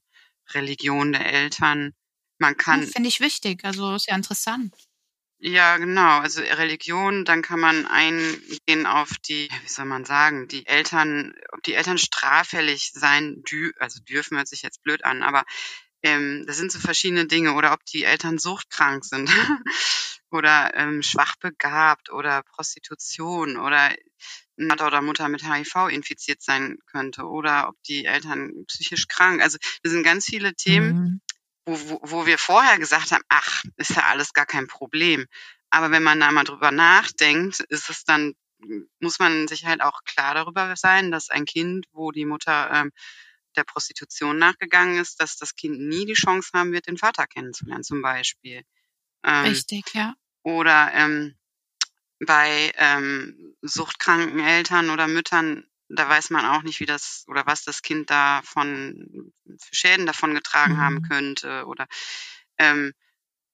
Religion 0.53 1.11
der 1.11 1.31
Eltern. 1.31 1.93
Man 2.37 2.57
kann. 2.57 2.83
Finde 2.87 3.09
ich 3.09 3.19
wichtig, 3.19 3.63
also 3.63 3.93
ist 3.93 4.07
ja 4.07 4.15
interessant. 4.15 4.75
Ja, 5.43 5.77
genau. 5.77 6.19
Also 6.19 6.41
Religion, 6.41 7.25
dann 7.25 7.41
kann 7.41 7.59
man 7.59 7.87
eingehen 7.87 8.85
auf 8.85 9.17
die, 9.27 9.49
wie 9.63 9.67
soll 9.69 9.85
man 9.85 10.05
sagen, 10.05 10.47
die 10.47 10.67
Eltern, 10.67 11.33
ob 11.51 11.63
die 11.63 11.73
Eltern 11.73 11.97
straffällig 11.97 12.91
sein, 12.93 13.41
dü 13.41 13.71
also 13.79 13.99
dürfen 14.03 14.37
hört 14.37 14.47
sich 14.47 14.61
jetzt 14.61 14.83
blöd 14.83 15.03
an, 15.03 15.23
aber 15.23 15.43
ähm, 16.03 16.43
das 16.45 16.57
sind 16.57 16.71
so 16.71 16.79
verschiedene 16.79 17.25
Dinge 17.25 17.53
oder 17.53 17.73
ob 17.73 17.83
die 17.85 18.03
Eltern 18.03 18.37
suchtkrank 18.37 19.03
sind 19.03 19.31
oder 20.31 20.75
ähm, 20.75 21.01
schwach 21.01 21.35
begabt 21.37 22.11
oder 22.11 22.43
Prostitution 22.43 23.57
oder 23.57 23.95
Vater 24.69 24.87
oder 24.87 25.01
Mutter 25.01 25.29
mit 25.29 25.43
HIV 25.43 25.87
infiziert 25.89 26.41
sein 26.41 26.77
könnte 26.85 27.23
oder 27.23 27.69
ob 27.69 27.81
die 27.83 28.05
Eltern 28.05 28.65
psychisch 28.67 29.07
krank. 29.07 29.41
Also 29.41 29.57
das 29.83 29.91
sind 29.91 30.03
ganz 30.03 30.25
viele 30.25 30.53
Themen, 30.55 30.93
mhm 30.93 31.21
wo, 31.65 31.89
wo, 31.89 31.99
wo 32.03 32.25
wir 32.25 32.37
vorher 32.37 32.77
gesagt 32.79 33.11
haben, 33.11 33.23
ach, 33.29 33.63
ist 33.77 33.91
ja 33.91 34.03
alles 34.03 34.33
gar 34.33 34.45
kein 34.45 34.67
Problem. 34.67 35.25
Aber 35.69 35.91
wenn 35.91 36.03
man 36.03 36.19
da 36.19 36.31
mal 36.31 36.43
drüber 36.43 36.71
nachdenkt, 36.71 37.59
ist 37.61 37.89
es 37.89 38.03
dann, 38.03 38.33
muss 38.99 39.19
man 39.19 39.47
sich 39.47 39.65
halt 39.65 39.81
auch 39.81 40.03
klar 40.03 40.33
darüber 40.33 40.75
sein, 40.75 41.11
dass 41.11 41.29
ein 41.29 41.45
Kind, 41.45 41.85
wo 41.91 42.11
die 42.11 42.25
Mutter 42.25 42.69
ähm, 42.71 42.91
der 43.55 43.63
Prostitution 43.63 44.37
nachgegangen 44.37 44.99
ist, 44.99 45.21
dass 45.21 45.37
das 45.37 45.55
Kind 45.55 45.79
nie 45.79 46.05
die 46.05 46.13
Chance 46.13 46.49
haben 46.53 46.71
wird, 46.71 46.87
den 46.87 46.97
Vater 46.97 47.27
kennenzulernen, 47.27 47.83
zum 47.83 48.01
Beispiel. 48.01 48.63
Ähm, 49.23 49.45
Richtig, 49.45 49.93
ja. 49.93 50.15
Oder 50.43 50.91
ähm, 50.93 51.35
bei 52.25 52.71
ähm, 52.75 53.55
suchtkranken 53.61 54.39
Eltern 54.39 54.89
oder 54.89 55.07
Müttern 55.07 55.65
da 55.93 56.07
weiß 56.07 56.29
man 56.29 56.45
auch 56.45 56.63
nicht, 56.63 56.79
wie 56.79 56.85
das 56.85 57.25
oder 57.27 57.45
was 57.45 57.63
das 57.63 57.81
Kind 57.81 58.09
da 58.09 58.41
von 58.43 59.33
für 59.59 59.75
Schäden 59.75 60.05
davon 60.05 60.33
getragen 60.33 60.73
mhm. 60.73 60.81
haben 60.81 61.01
könnte 61.03 61.65
oder 61.65 61.87
ähm, 62.57 62.93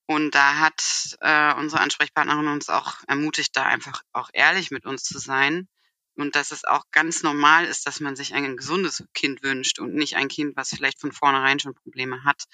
und 0.05 0.36
da 0.36 0.59
hat 0.59 1.17
äh, 1.19 1.53
unsere 1.55 1.81
Ansprechpartnerin 1.81 2.47
uns 2.47 2.69
auch 2.69 2.95
ermutigt, 3.07 3.55
da 3.57 3.63
einfach 3.63 4.03
auch 4.13 4.29
ehrlich 4.31 4.71
mit 4.71 4.86
uns 4.86 5.03
zu 5.03 5.19
sein 5.19 5.67
und 6.15 6.36
dass 6.36 6.51
es 6.51 6.63
auch 6.63 6.86
ganz 6.91 7.24
normal 7.24 7.65
ist, 7.65 7.86
dass 7.86 8.00
man 8.00 8.15
sich 8.15 8.33
ein 8.33 8.55
gesundes 8.55 9.03
Kind 9.13 9.43
wünscht 9.43 9.79
und 9.79 9.93
nicht 9.93 10.15
ein 10.15 10.29
Kind, 10.29 10.55
was 10.55 10.69
vielleicht 10.69 11.01
von 11.01 11.12
vornherein 11.12 11.59
schon 11.59 11.75
Probleme 11.75 12.24
hat. 12.24 12.45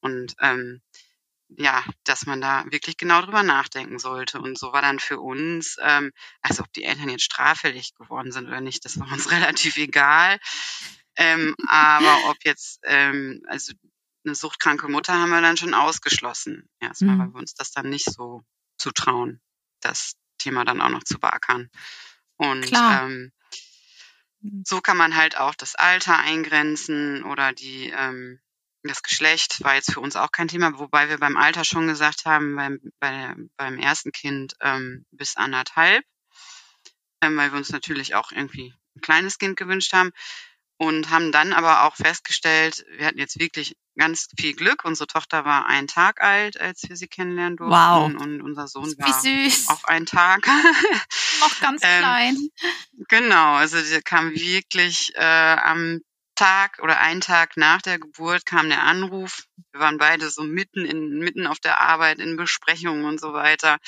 Und 0.00 0.34
ähm, 0.40 0.82
ja, 1.56 1.82
dass 2.04 2.26
man 2.26 2.40
da 2.40 2.64
wirklich 2.70 2.96
genau 2.96 3.22
drüber 3.22 3.42
nachdenken 3.42 3.98
sollte. 3.98 4.40
Und 4.40 4.58
so 4.58 4.72
war 4.72 4.82
dann 4.82 4.98
für 4.98 5.18
uns, 5.18 5.76
ähm, 5.80 6.12
also 6.42 6.62
ob 6.62 6.72
die 6.72 6.84
Eltern 6.84 7.08
jetzt 7.08 7.24
straffällig 7.24 7.94
geworden 7.94 8.32
sind 8.32 8.46
oder 8.46 8.60
nicht, 8.60 8.84
das 8.84 8.98
war 9.00 9.10
uns 9.10 9.30
relativ 9.30 9.76
egal. 9.76 10.38
Ähm, 11.16 11.54
aber 11.66 12.30
ob 12.30 12.36
jetzt, 12.44 12.80
ähm, 12.84 13.42
also 13.48 13.72
eine 14.24 14.34
suchtkranke 14.34 14.88
Mutter 14.88 15.14
haben 15.14 15.30
wir 15.30 15.40
dann 15.40 15.56
schon 15.56 15.74
ausgeschlossen. 15.74 16.68
Erstmal, 16.80 17.16
mhm. 17.16 17.20
weil 17.20 17.28
wir 17.28 17.38
uns 17.40 17.54
das 17.54 17.72
dann 17.72 17.88
nicht 17.88 18.04
so 18.04 18.42
zutrauen, 18.76 19.40
das 19.80 20.14
Thema 20.38 20.64
dann 20.64 20.80
auch 20.80 20.90
noch 20.90 21.02
zu 21.02 21.18
beackern. 21.18 21.70
Und 22.36 22.70
ähm, 22.72 23.32
mhm. 24.40 24.62
so 24.66 24.80
kann 24.80 24.96
man 24.96 25.16
halt 25.16 25.36
auch 25.38 25.54
das 25.54 25.74
Alter 25.74 26.18
eingrenzen 26.18 27.24
oder 27.24 27.52
die 27.52 27.90
ähm, 27.96 28.38
das 28.88 29.02
Geschlecht 29.02 29.62
war 29.62 29.74
jetzt 29.74 29.92
für 29.92 30.00
uns 30.00 30.16
auch 30.16 30.32
kein 30.32 30.48
Thema, 30.48 30.78
wobei 30.78 31.08
wir 31.08 31.18
beim 31.18 31.36
Alter 31.36 31.64
schon 31.64 31.86
gesagt 31.86 32.24
haben, 32.24 32.56
beim, 32.56 32.80
bei, 33.00 33.34
beim 33.56 33.78
ersten 33.78 34.12
Kind 34.12 34.54
ähm, 34.60 35.06
bis 35.10 35.36
anderthalb, 35.36 36.04
ähm, 37.22 37.36
weil 37.36 37.52
wir 37.52 37.58
uns 37.58 37.70
natürlich 37.70 38.14
auch 38.14 38.32
irgendwie 38.32 38.74
ein 38.96 39.00
kleines 39.00 39.38
Kind 39.38 39.56
gewünscht 39.56 39.92
haben 39.92 40.12
und 40.78 41.10
haben 41.10 41.32
dann 41.32 41.52
aber 41.52 41.84
auch 41.84 41.96
festgestellt, 41.96 42.84
wir 42.96 43.06
hatten 43.06 43.18
jetzt 43.18 43.40
wirklich 43.40 43.76
ganz 43.96 44.28
viel 44.38 44.54
Glück. 44.54 44.84
Unsere 44.84 45.08
Tochter 45.08 45.44
war 45.44 45.66
ein 45.66 45.88
Tag 45.88 46.22
alt, 46.22 46.60
als 46.60 46.88
wir 46.88 46.96
sie 46.96 47.08
kennenlernen 47.08 47.56
durften. 47.56 47.74
Wow. 47.74 48.22
Und 48.22 48.40
unser 48.42 48.68
Sohn 48.68 48.94
war 48.96 49.20
süß. 49.20 49.68
auch 49.68 49.84
ein 49.84 50.06
Tag. 50.06 50.46
Noch 50.46 51.60
ganz 51.60 51.82
ähm, 51.84 51.98
klein. 51.98 52.48
Genau, 53.08 53.54
also 53.54 53.80
der 53.80 54.02
kam 54.02 54.30
wirklich 54.32 55.12
äh, 55.16 55.20
am 55.20 56.00
Tag 56.38 56.78
oder 56.80 57.00
einen 57.00 57.20
Tag 57.20 57.56
nach 57.56 57.82
der 57.82 57.98
Geburt 57.98 58.46
kam 58.46 58.68
der 58.68 58.84
Anruf. 58.84 59.42
Wir 59.72 59.80
waren 59.80 59.98
beide 59.98 60.30
so 60.30 60.44
mitten 60.44 60.84
in, 60.84 61.18
mitten 61.18 61.48
auf 61.48 61.58
der 61.58 61.80
Arbeit, 61.80 62.20
in 62.20 62.36
Besprechungen 62.36 63.06
und 63.06 63.20
so 63.20 63.32
weiter, 63.32 63.78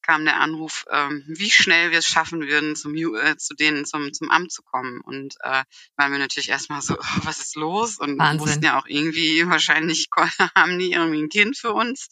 kam 0.00 0.24
der 0.24 0.40
Anruf, 0.40 0.86
ähm, 0.90 1.22
wie 1.26 1.50
schnell 1.50 1.90
wir 1.90 1.98
es 1.98 2.06
schaffen 2.06 2.40
würden, 2.40 2.76
zum, 2.76 2.94
äh, 2.94 3.36
zu 3.36 3.54
denen 3.54 3.84
zum, 3.84 4.10
zum 4.14 4.30
Amt 4.30 4.50
zu 4.50 4.62
kommen. 4.62 5.02
Und 5.02 5.34
äh, 5.40 5.64
waren 5.96 6.12
wir 6.12 6.18
natürlich 6.18 6.48
erstmal 6.48 6.80
so, 6.80 6.94
oh, 6.98 7.18
was 7.24 7.40
ist 7.40 7.56
los? 7.56 7.98
Und 7.98 8.18
Wahnsinn. 8.18 8.40
wussten 8.40 8.64
ja 8.64 8.78
auch 8.78 8.86
irgendwie, 8.86 9.46
wahrscheinlich 9.50 10.08
haben 10.54 10.78
die 10.78 10.92
irgendwie 10.92 11.22
ein 11.22 11.28
Kind 11.28 11.58
für 11.58 11.74
uns. 11.74 12.08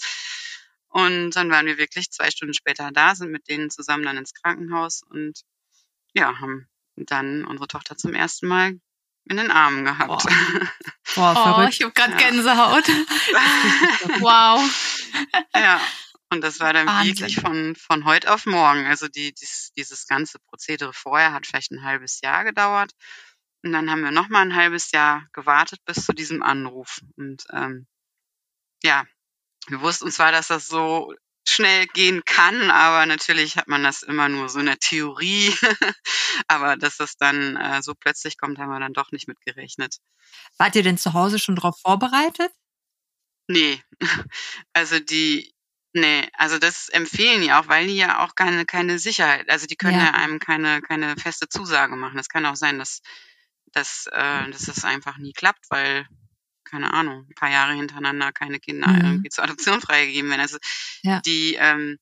Und 0.88 1.30
dann 1.30 1.50
waren 1.50 1.64
wir 1.64 1.78
wirklich 1.78 2.10
zwei 2.10 2.30
Stunden 2.30 2.52
später 2.52 2.90
da, 2.92 3.14
sind 3.14 3.30
mit 3.30 3.48
denen 3.48 3.70
zusammen 3.70 4.04
dann 4.04 4.18
ins 4.18 4.34
Krankenhaus 4.34 5.02
und 5.08 5.40
ja, 6.12 6.38
haben 6.38 6.68
dann 6.96 7.46
unsere 7.46 7.66
Tochter 7.66 7.96
zum 7.96 8.12
ersten 8.12 8.46
Mal 8.46 8.78
in 9.28 9.36
den 9.36 9.50
Armen 9.50 9.84
gehabt. 9.84 10.08
Boah, 10.08 10.18
Boah 11.14 11.34
verrückt. 11.34 11.66
Oh, 11.66 11.68
ich 11.68 11.82
habe 11.82 11.92
gerade 11.92 12.12
ja. 12.12 12.18
Gänsehaut. 12.18 12.88
wow. 14.20 14.60
Ja, 15.54 15.80
und 16.30 16.42
das 16.42 16.60
war 16.60 16.72
dann 16.72 16.86
Wahnsinn. 16.86 17.18
wirklich 17.18 17.40
von, 17.40 17.76
von 17.76 18.04
heute 18.04 18.32
auf 18.32 18.46
morgen. 18.46 18.86
Also 18.86 19.08
die, 19.08 19.32
dies, 19.32 19.72
dieses 19.76 20.06
ganze 20.06 20.38
Prozedere 20.38 20.92
vorher 20.92 21.32
hat 21.32 21.46
vielleicht 21.46 21.70
ein 21.72 21.84
halbes 21.84 22.20
Jahr 22.20 22.44
gedauert. 22.44 22.92
Und 23.62 23.72
dann 23.72 23.90
haben 23.90 24.02
wir 24.02 24.10
noch 24.10 24.28
mal 24.28 24.42
ein 24.42 24.54
halbes 24.54 24.92
Jahr 24.92 25.26
gewartet 25.32 25.80
bis 25.84 26.04
zu 26.04 26.12
diesem 26.12 26.42
Anruf. 26.42 27.00
Und 27.16 27.44
ähm, 27.52 27.86
ja, 28.82 29.04
wir 29.68 29.80
wussten 29.80 30.10
zwar, 30.10 30.30
dass 30.30 30.48
das 30.48 30.68
so 30.68 31.14
schnell 31.48 31.86
gehen 31.86 32.24
kann, 32.24 32.70
aber 32.70 33.06
natürlich 33.06 33.56
hat 33.56 33.68
man 33.68 33.82
das 33.82 34.02
immer 34.02 34.28
nur 34.28 34.48
so 34.48 34.58
in 34.58 34.66
der 34.66 34.78
Theorie. 34.78 35.54
aber 36.48 36.76
dass 36.76 36.96
das 36.96 37.16
dann 37.16 37.56
äh, 37.56 37.82
so 37.82 37.94
plötzlich 37.94 38.36
kommt, 38.36 38.58
haben 38.58 38.70
wir 38.70 38.80
dann 38.80 38.92
doch 38.92 39.12
nicht 39.12 39.28
mit 39.28 39.40
gerechnet. 39.40 39.98
Wart 40.58 40.74
ihr 40.74 40.82
denn 40.82 40.98
zu 40.98 41.12
Hause 41.12 41.38
schon 41.38 41.56
darauf 41.56 41.78
vorbereitet? 41.80 42.50
Nee. 43.48 43.80
Also 44.72 44.98
die, 44.98 45.54
nee, 45.92 46.28
also 46.34 46.58
das 46.58 46.88
empfehlen 46.88 47.42
die 47.42 47.52
auch, 47.52 47.68
weil 47.68 47.86
die 47.86 47.96
ja 47.96 48.24
auch 48.24 48.34
keine, 48.34 48.66
keine 48.66 48.98
Sicherheit, 48.98 49.48
also 49.48 49.66
die 49.66 49.76
können 49.76 49.98
ja, 49.98 50.06
ja 50.06 50.14
einem 50.14 50.38
keine, 50.38 50.82
keine 50.82 51.16
feste 51.16 51.48
Zusage 51.48 51.96
machen. 51.96 52.18
Es 52.18 52.28
kann 52.28 52.44
auch 52.44 52.56
sein, 52.56 52.78
dass, 52.78 53.02
dass, 53.72 54.06
äh, 54.12 54.50
dass 54.50 54.66
das 54.66 54.84
einfach 54.84 55.16
nie 55.18 55.32
klappt, 55.32 55.66
weil 55.70 56.06
keine 56.66 56.92
Ahnung, 56.92 57.26
ein 57.28 57.34
paar 57.34 57.50
Jahre 57.50 57.74
hintereinander 57.74 58.32
keine 58.32 58.60
Kinder 58.60 58.88
mhm. 58.88 59.04
irgendwie 59.04 59.28
zur 59.30 59.44
Adoption 59.44 59.80
freigegeben 59.80 60.30
werden. 60.30 60.42
Also 60.42 60.58
ja. 61.02 61.20
die 61.20 61.54
ähm, 61.54 61.98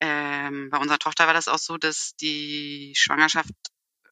ähm, 0.00 0.70
bei 0.70 0.78
unserer 0.78 0.98
Tochter 0.98 1.26
war 1.26 1.34
das 1.34 1.48
auch 1.48 1.58
so, 1.58 1.76
dass 1.76 2.14
die 2.16 2.92
Schwangerschaft 2.96 3.52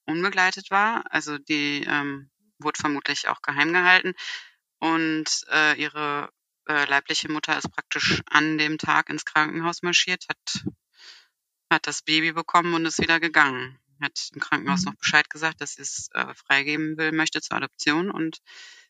unbegleitet 0.05 0.71
war. 0.71 1.05
Also 1.11 1.39
die 1.39 1.85
ähm, 1.85 2.31
wurde 2.59 2.81
vermutlich 2.81 3.29
auch 3.29 3.43
geheim 3.43 3.73
gehalten. 3.73 4.15
Und 4.79 5.27
äh, 5.51 5.81
ihre 5.81 6.31
äh, 6.69 6.85
leibliche 6.85 7.31
Mutter 7.31 7.57
ist 7.57 7.71
praktisch 7.71 8.23
an 8.27 8.59
dem 8.59 8.79
Tag 8.79 9.09
ins 9.09 9.25
Krankenhaus 9.25 9.83
marschiert, 9.83 10.27
hat, 10.29 10.65
hat 11.71 11.87
das 11.87 12.03
Baby 12.03 12.33
bekommen 12.33 12.75
und 12.75 12.87
ist 12.87 13.01
wieder 13.01 13.19
gegangen. 13.19 13.79
Hat 14.01 14.31
im 14.33 14.41
Krankenhaus 14.41 14.83
mhm. 14.83 14.93
noch 14.93 14.95
Bescheid 14.97 15.29
gesagt, 15.31 15.61
dass 15.61 15.75
sie 15.75 15.83
es 15.83 16.11
äh, 16.13 16.35
freigeben 16.35 16.97
will, 16.99 17.13
möchte 17.13 17.41
zur 17.41 17.57
Adoption 17.57 18.11
und 18.11 18.39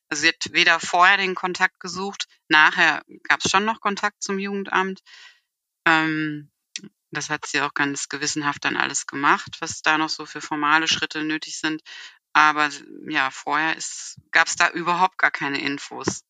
also 0.09 0.23
sie 0.23 0.29
hat 0.29 0.53
weder 0.53 0.81
vorher 0.81 1.17
den 1.17 1.35
Kontakt 1.35 1.81
gesucht, 1.81 2.27
nachher 2.49 3.03
gab 3.25 3.41
es 3.45 3.51
schon 3.51 3.65
noch 3.65 3.81
Kontakt 3.81 4.23
zum 4.23 4.39
Jugendamt. 4.39 5.01
Ähm, 5.85 6.51
das 7.11 7.31
hat 7.31 7.47
sie 7.47 7.61
auch 7.61 7.75
ganz 7.75 8.09
gewissenhaft 8.09 8.65
dann 8.65 8.77
alles 8.77 9.07
gemacht, 9.07 9.57
was 9.61 9.83
da 9.83 9.99
noch 9.99 10.11
so 10.11 10.27
für 10.27 10.41
formale 10.41 10.89
Schritte 10.89 11.25
nötig 11.25 11.59
sind. 11.59 11.83
Aber 12.33 12.71
ja, 13.09 13.31
vorher 13.31 13.77
gab 14.31 14.47
es 14.47 14.57
da 14.57 14.71
überhaupt 14.71 15.19
gar 15.19 15.31
keine 15.31 15.61
Infos. 15.61 16.25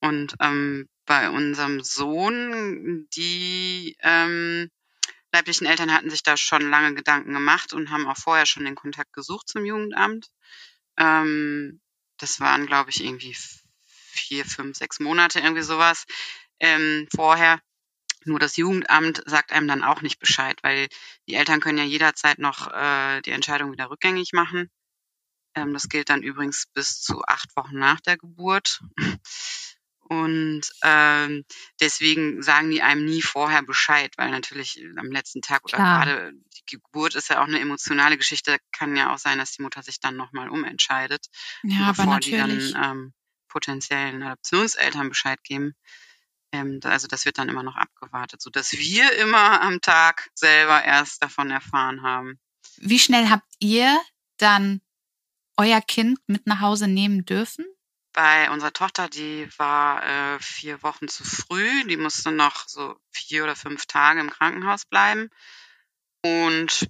Und 0.00 0.36
ähm, 0.40 0.88
bei 1.06 1.28
unserem 1.28 1.82
Sohn, 1.82 3.08
die 3.14 3.96
ähm, 4.00 4.70
leiblichen 5.32 5.66
Eltern 5.66 5.92
hatten 5.92 6.10
sich 6.10 6.22
da 6.22 6.36
schon 6.36 6.70
lange 6.70 6.94
Gedanken 6.94 7.32
gemacht 7.32 7.72
und 7.72 7.90
haben 7.90 8.06
auch 8.06 8.16
vorher 8.16 8.46
schon 8.46 8.64
den 8.64 8.76
Kontakt 8.76 9.12
gesucht 9.12 9.48
zum 9.48 9.64
Jugendamt. 9.64 10.30
Ähm, 10.96 11.80
das 12.18 12.40
waren, 12.40 12.66
glaube 12.66 12.90
ich, 12.90 13.02
irgendwie 13.04 13.36
vier, 13.86 14.44
fünf, 14.44 14.76
sechs 14.76 15.00
Monate, 15.00 15.40
irgendwie 15.40 15.62
sowas 15.62 16.04
ähm, 16.60 17.06
vorher. 17.14 17.60
Nur 18.24 18.38
das 18.38 18.56
Jugendamt 18.56 19.22
sagt 19.26 19.52
einem 19.52 19.68
dann 19.68 19.84
auch 19.84 20.02
nicht 20.02 20.18
Bescheid, 20.18 20.58
weil 20.62 20.88
die 21.28 21.34
Eltern 21.34 21.60
können 21.60 21.78
ja 21.78 21.84
jederzeit 21.84 22.38
noch 22.38 22.70
äh, 22.72 23.22
die 23.22 23.30
Entscheidung 23.30 23.72
wieder 23.72 23.90
rückgängig 23.90 24.32
machen. 24.32 24.70
Ähm, 25.54 25.72
das 25.72 25.88
gilt 25.88 26.10
dann 26.10 26.22
übrigens 26.22 26.66
bis 26.74 27.00
zu 27.00 27.22
acht 27.26 27.54
Wochen 27.56 27.78
nach 27.78 28.00
der 28.00 28.16
Geburt. 28.16 28.80
Und 30.08 30.62
ähm, 30.82 31.44
deswegen 31.80 32.42
sagen 32.42 32.70
die 32.70 32.82
einem 32.82 33.04
nie 33.04 33.22
vorher 33.22 33.62
Bescheid, 33.62 34.12
weil 34.16 34.30
natürlich 34.30 34.82
am 34.96 35.10
letzten 35.10 35.42
Tag 35.42 35.64
oder 35.64 35.76
Klar. 35.76 36.04
gerade 36.04 36.32
die 36.32 36.76
Geburt 36.76 37.14
ist 37.14 37.28
ja 37.28 37.40
auch 37.42 37.46
eine 37.46 37.60
emotionale 37.60 38.16
Geschichte. 38.16 38.58
Kann 38.72 38.96
ja 38.96 39.12
auch 39.12 39.18
sein, 39.18 39.38
dass 39.38 39.52
die 39.52 39.62
Mutter 39.62 39.82
sich 39.82 40.00
dann 40.00 40.16
nochmal 40.16 40.48
umentscheidet, 40.48 41.26
Ja, 41.62 41.88
aber 41.88 42.04
bevor 42.04 42.20
die 42.20 42.32
natürlich. 42.32 42.72
dann 42.72 42.90
ähm, 42.90 43.14
potenziellen 43.48 44.22
Adoptionseltern 44.22 45.08
Bescheid 45.08 45.42
geben. 45.44 45.74
Ähm, 46.52 46.80
also 46.84 47.06
das 47.06 47.24
wird 47.26 47.38
dann 47.38 47.48
immer 47.48 47.62
noch 47.62 47.76
abgewartet, 47.76 48.40
so 48.40 48.50
dass 48.50 48.72
wir 48.72 49.12
immer 49.18 49.60
am 49.60 49.80
Tag 49.80 50.30
selber 50.34 50.82
erst 50.84 51.22
davon 51.22 51.50
erfahren 51.50 52.02
haben. 52.02 52.38
Wie 52.78 52.98
schnell 52.98 53.28
habt 53.28 53.52
ihr 53.58 54.00
dann 54.38 54.80
euer 55.56 55.80
Kind 55.80 56.18
mit 56.26 56.46
nach 56.46 56.60
Hause 56.60 56.88
nehmen 56.88 57.24
dürfen? 57.24 57.66
Bei 58.18 58.50
unserer 58.50 58.72
Tochter, 58.72 59.08
die 59.08 59.48
war 59.58 60.04
äh, 60.04 60.40
vier 60.40 60.82
Wochen 60.82 61.06
zu 61.06 61.22
früh. 61.22 61.84
Die 61.84 61.96
musste 61.96 62.32
noch 62.32 62.66
so 62.66 62.96
vier 63.12 63.44
oder 63.44 63.54
fünf 63.54 63.86
Tage 63.86 64.18
im 64.18 64.28
Krankenhaus 64.28 64.86
bleiben. 64.86 65.30
Und 66.24 66.88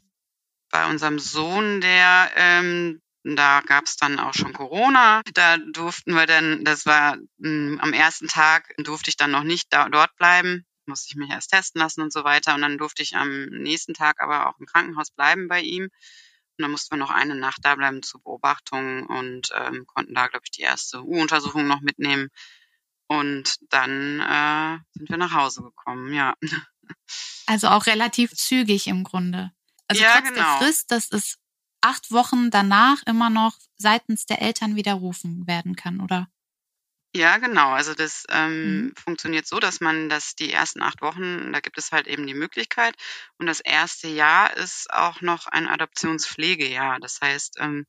bei 0.70 0.88
unserem 0.88 1.18
Sohn, 1.18 1.82
der, 1.82 2.30
ähm, 2.34 3.02
da 3.24 3.60
gab 3.60 3.84
es 3.84 3.98
dann 3.98 4.18
auch 4.18 4.32
schon 4.32 4.54
Corona. 4.54 5.20
Da 5.34 5.58
durften 5.58 6.14
wir 6.14 6.24
dann, 6.24 6.64
das 6.64 6.86
war 6.86 7.18
mh, 7.36 7.82
am 7.82 7.92
ersten 7.92 8.28
Tag, 8.28 8.72
durfte 8.78 9.10
ich 9.10 9.18
dann 9.18 9.30
noch 9.30 9.44
nicht 9.44 9.70
da, 9.70 9.90
dort 9.90 10.16
bleiben. 10.16 10.64
Musste 10.86 11.08
ich 11.10 11.16
mich 11.16 11.28
erst 11.28 11.50
testen 11.50 11.78
lassen 11.78 12.00
und 12.00 12.10
so 12.10 12.24
weiter. 12.24 12.54
Und 12.54 12.62
dann 12.62 12.78
durfte 12.78 13.02
ich 13.02 13.16
am 13.16 13.44
nächsten 13.50 13.92
Tag 13.92 14.22
aber 14.22 14.48
auch 14.48 14.58
im 14.60 14.64
Krankenhaus 14.64 15.10
bleiben 15.10 15.46
bei 15.46 15.60
ihm. 15.60 15.90
Und 16.58 16.62
dann 16.62 16.72
mussten 16.72 16.94
wir 16.94 16.98
noch 16.98 17.10
eine 17.10 17.36
Nacht 17.36 17.60
da 17.62 17.76
bleiben 17.76 18.02
zur 18.02 18.20
Beobachtung 18.20 19.06
und 19.06 19.50
ähm, 19.54 19.86
konnten 19.86 20.14
da, 20.14 20.26
glaube 20.26 20.42
ich, 20.44 20.50
die 20.50 20.62
erste 20.62 21.04
U-Untersuchung 21.04 21.68
noch 21.68 21.80
mitnehmen. 21.80 22.30
Und 23.06 23.56
dann 23.70 24.20
äh, 24.20 24.78
sind 24.92 25.08
wir 25.08 25.16
nach 25.16 25.32
Hause 25.32 25.62
gekommen, 25.62 26.12
ja. 26.12 26.34
Also 27.46 27.68
auch 27.68 27.86
relativ 27.86 28.34
zügig 28.34 28.86
im 28.86 29.04
Grunde. 29.04 29.52
Also 29.88 30.02
Ja, 30.02 30.20
trotz 30.20 30.28
genau. 30.28 30.34
der 30.34 30.58
Frist, 30.58 30.90
dass 30.90 31.10
es 31.10 31.38
acht 31.80 32.10
Wochen 32.10 32.50
danach 32.50 33.02
immer 33.06 33.30
noch 33.30 33.56
seitens 33.76 34.26
der 34.26 34.42
Eltern 34.42 34.74
widerrufen 34.76 35.46
werden 35.46 35.76
kann, 35.76 36.00
oder? 36.00 36.28
Ja, 37.14 37.38
genau. 37.38 37.70
Also 37.70 37.94
das 37.94 38.24
ähm, 38.28 38.86
Mhm. 38.88 38.92
funktioniert 38.96 39.46
so, 39.46 39.58
dass 39.60 39.80
man 39.80 40.08
das 40.10 40.34
die 40.34 40.52
ersten 40.52 40.82
acht 40.82 41.00
Wochen, 41.00 41.52
da 41.52 41.60
gibt 41.60 41.78
es 41.78 41.90
halt 41.90 42.06
eben 42.06 42.26
die 42.26 42.34
Möglichkeit. 42.34 42.94
Und 43.38 43.46
das 43.46 43.60
erste 43.60 44.08
Jahr 44.08 44.54
ist 44.56 44.92
auch 44.92 45.20
noch 45.22 45.46
ein 45.46 45.66
Adoptionspflegejahr. 45.68 47.00
Das 47.00 47.20
heißt, 47.20 47.56
ähm, 47.60 47.86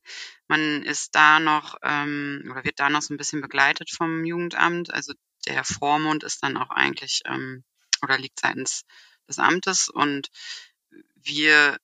man 0.48 0.82
ist 0.84 1.14
da 1.14 1.38
noch 1.38 1.76
ähm, 1.82 2.48
oder 2.50 2.64
wird 2.64 2.80
da 2.80 2.88
noch 2.88 3.02
so 3.02 3.12
ein 3.14 3.18
bisschen 3.18 3.42
begleitet 3.42 3.90
vom 3.90 4.24
Jugendamt. 4.24 4.92
Also 4.92 5.12
der 5.46 5.64
Vormund 5.64 6.24
ist 6.24 6.42
dann 6.42 6.56
auch 6.56 6.70
eigentlich 6.70 7.20
ähm, 7.26 7.62
oder 8.02 8.16
liegt 8.18 8.40
seitens 8.40 8.84
des 9.28 9.38
Amtes 9.38 9.88
und 9.90 10.28
wir 11.16 11.78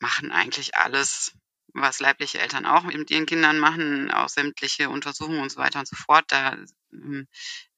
machen 0.00 0.32
eigentlich 0.32 0.74
alles, 0.76 1.32
was 1.76 2.00
leibliche 2.00 2.38
Eltern 2.38 2.66
auch 2.66 2.84
mit 2.84 3.10
ihren 3.10 3.26
Kindern 3.26 3.58
machen, 3.58 4.10
auch 4.10 4.28
sämtliche 4.28 4.88
Untersuchungen 4.90 5.40
und 5.40 5.50
so 5.50 5.58
weiter 5.58 5.80
und 5.80 5.88
so 5.88 5.96
fort. 5.96 6.24
Da 6.28 6.56
ähm, 6.92 7.26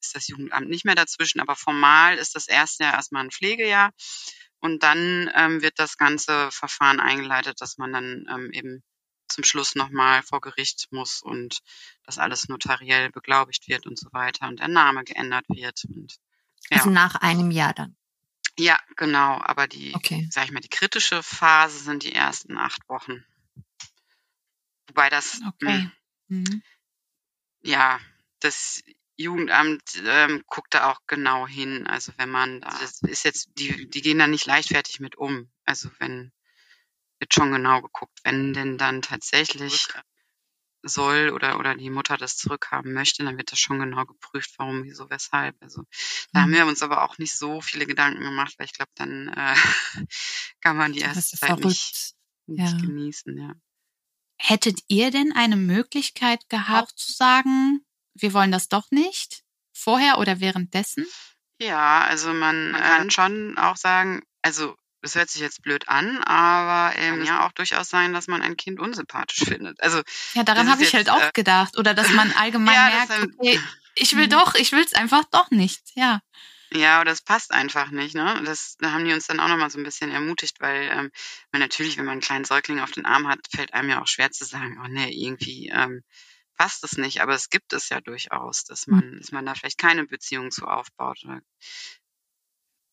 ist 0.01 0.15
das 0.15 0.29
Jugendamt 0.29 0.69
nicht 0.69 0.85
mehr 0.85 0.95
dazwischen, 0.95 1.41
aber 1.41 1.57
formal 1.57 2.17
ist 2.17 2.35
das 2.35 2.49
erste 2.49 2.85
Jahr 2.85 2.95
erstmal 2.95 3.25
ein 3.25 3.31
Pflegejahr 3.31 3.93
und 4.61 4.83
dann 4.83 5.31
ähm, 5.35 5.63
wird 5.63 5.79
das 5.79 5.97
ganze 5.97 6.51
Verfahren 6.51 7.01
eingeleitet, 7.01 7.61
dass 7.61 7.79
man 7.79 7.93
dann 7.93 8.27
ähm, 8.31 8.51
eben 8.53 8.83
zum 9.29 9.45
Schluss 9.45 9.75
nochmal 9.75 10.23
vor 10.23 10.41
Gericht 10.41 10.89
muss 10.91 11.21
und 11.23 11.61
das 12.05 12.19
alles 12.19 12.49
notariell 12.49 13.11
beglaubigt 13.11 13.69
wird 13.69 13.87
und 13.87 13.99
so 13.99 14.09
weiter 14.13 14.49
und 14.49 14.61
der 14.61 14.69
Name 14.69 15.05
geändert 15.05 15.45
wird. 15.49 15.85
Und 15.85 16.15
ja, 16.71 16.79
Also 16.79 16.91
nach 16.91 17.17
einem 17.17 17.51
Jahr 17.51 17.75
dann. 17.75 17.97
ja 18.59 18.79
genau, 18.97 19.39
aber 19.43 19.69
die 19.69 19.93
Okay. 19.95 20.27
sag 20.31 20.45
ich 20.45 20.53
mal, 20.53 20.61
die 20.61 20.69
kritische 20.69 21.23
Phase 21.23 21.79
sind 21.79 22.05
die 22.05 22.15
ersten 22.15 22.57
acht 22.57 22.89
Wochen. 22.89 23.25
Wobei 24.89 25.09
das, 25.11 25.41
Okay. 25.47 25.85
mh, 25.85 25.91
Mhm. 26.31 26.63
ja, 27.63 27.99
das 28.41 28.83
Jugendamt 29.17 29.83
ähm, 30.05 30.43
guckt 30.47 30.75
da 30.75 30.91
auch 30.91 31.01
genau 31.07 31.47
hin. 31.47 31.87
Also 31.87 32.13
wenn 32.17 32.31
man, 32.31 32.61
da- 32.61 32.71
das 32.81 33.03
ist 33.03 33.25
jetzt, 33.25 33.51
die, 33.59 33.89
die 33.89 34.01
gehen 34.03 34.19
da 34.19 34.27
nicht 34.27 34.47
leichtfertig 34.47 35.01
mit 35.01 35.17
um. 35.17 35.51
Also 35.65 35.91
wenn, 35.99 36.33
wird 37.19 37.35
schon 37.35 37.53
genau 37.53 37.83
geguckt, 37.83 38.19
wenn 38.25 38.53
denn 38.55 38.79
dann 38.79 39.03
tatsächlich 39.03 39.89
soll 40.83 41.31
oder, 41.31 41.59
oder 41.59 41.75
die 41.75 41.91
Mutter 41.91 42.17
das 42.17 42.37
zurückhaben 42.37 42.93
möchte, 42.93 43.25
dann 43.25 43.37
wird 43.37 43.51
das 43.51 43.59
schon 43.59 43.81
genau 43.81 44.05
geprüft, 44.07 44.55
warum, 44.59 44.85
wieso, 44.85 45.11
weshalb. 45.11 45.57
Also 45.61 45.83
da 46.33 46.43
haben 46.43 46.51
Mhm. 46.51 46.55
wir 46.55 46.67
uns 46.67 46.83
aber 46.83 47.03
auch 47.03 47.19
nicht 47.19 47.37
so 47.37 47.61
viele 47.61 47.87
Gedanken 47.87 48.23
gemacht, 48.23 48.55
weil 48.59 48.67
ich 48.67 48.73
glaube, 48.75 48.93
dann 48.95 49.29
äh, 49.29 49.55
kann 50.61 50.77
man 50.77 50.93
die 50.93 51.01
erste 51.01 51.37
Zeit 51.37 51.59
nicht, 51.59 52.15
nicht 52.47 52.79
Ja. 52.81 52.87
genießen, 52.87 53.37
ja. 53.39 53.55
Hättet 54.41 54.81
ihr 54.89 55.11
denn 55.11 55.33
eine 55.33 55.57
Möglichkeit 55.57 56.49
gehabt 56.49 56.93
zu 56.99 57.13
sagen, 57.13 57.81
wir 58.15 58.33
wollen 58.33 58.53
das 58.53 58.69
doch 58.69 58.91
nicht? 58.91 59.43
Vorher 59.73 60.19
oder 60.19 60.41
währenddessen? 60.41 61.07
Ja, 61.61 62.03
also 62.03 62.33
man 62.33 62.71
Man 62.71 62.81
kann 62.83 63.11
schon 63.11 63.59
auch 63.59 63.77
sagen, 63.77 64.23
also 64.43 64.77
es 65.03 65.15
hört 65.15 65.29
sich 65.31 65.41
jetzt 65.41 65.63
blöd 65.63 65.89
an, 65.89 66.23
aber 66.25 66.97
ähm, 66.99 67.25
ja 67.25 67.47
auch 67.47 67.53
durchaus 67.53 67.89
sein, 67.89 68.13
dass 68.13 68.27
man 68.27 68.43
ein 68.43 68.57
Kind 68.57 68.81
unsympathisch 68.81 69.39
findet. 69.49 69.81
Also 69.83 70.01
Ja, 70.35 70.43
daran 70.45 70.67
Das 70.67 70.73
habe 70.75 70.85
ich 70.85 70.95
halt 70.95 71.07
jetzt, 71.07 71.13
auch 71.15 71.23
äh, 71.23 71.31
gedacht. 71.35 71.77
Oder 71.77 71.95
dass 71.95 72.11
man 72.13 72.33
allgemein 72.39 72.75
Ja, 72.75 72.89
merkt, 72.89 73.11
das, 73.11 73.23
okay, 73.39 73.61
ich 73.97 74.17
will 74.17 74.27
Mhm. 74.27 74.31
doch, 74.31 74.55
ich 74.55 74.73
will 74.73 74.83
es 74.85 74.95
einfach 74.95 75.25
doch 75.31 75.51
nicht. 75.51 75.83
Ja. 75.95 76.21
Ja, 76.73 76.97
aber 76.97 77.05
das 77.07 77.23
passt 77.23 77.53
einfach 77.53 77.91
nicht, 77.91 78.15
ne? 78.15 78.43
Das, 78.45 78.77
da 78.79 78.93
haben 78.93 79.05
die 79.05 79.13
uns 79.13 79.27
dann 79.27 79.41
auch 79.41 79.49
nochmal 79.49 79.71
so 79.71 79.79
ein 79.79 79.85
bisschen 79.85 80.11
ermutigt, 80.11 80.61
weil, 80.61 80.89
ähm, 80.91 81.11
weil 81.51 81.61
natürlich, 81.61 81.97
wenn 81.97 82.05
man 82.05 82.13
einen 82.13 82.21
kleinen 82.21 82.45
Säugling 82.45 82.81
auf 82.81 82.91
den 82.91 83.07
Arm 83.07 83.27
hat, 83.27 83.41
fällt 83.55 83.73
einem 83.73 83.89
ja 83.91 84.03
auch 84.03 84.07
schwer 84.07 84.31
zu 84.31 84.45
sagen, 84.45 84.79
oh 84.85 84.89
nee, 84.89 85.11
irgendwie 85.11 85.69
ähm, 85.73 86.03
passt 86.57 86.85
es 86.85 86.99
nicht. 86.99 87.23
Aber 87.23 87.35
es 87.35 87.49
gibt 87.49 87.73
es 87.73 87.89
ja 87.89 88.01
durchaus, 88.01 88.65
dass 88.65 88.87
Mhm. 88.87 88.95
man, 88.95 89.19
dass 89.21 89.33
man 89.33 89.47
da 89.47 89.55
vielleicht 89.55 89.79
keine 89.79 90.05
Beziehung 90.07 90.51
zu 90.51 90.67
aufbaut. 90.67 91.19
Oder, 91.25 91.41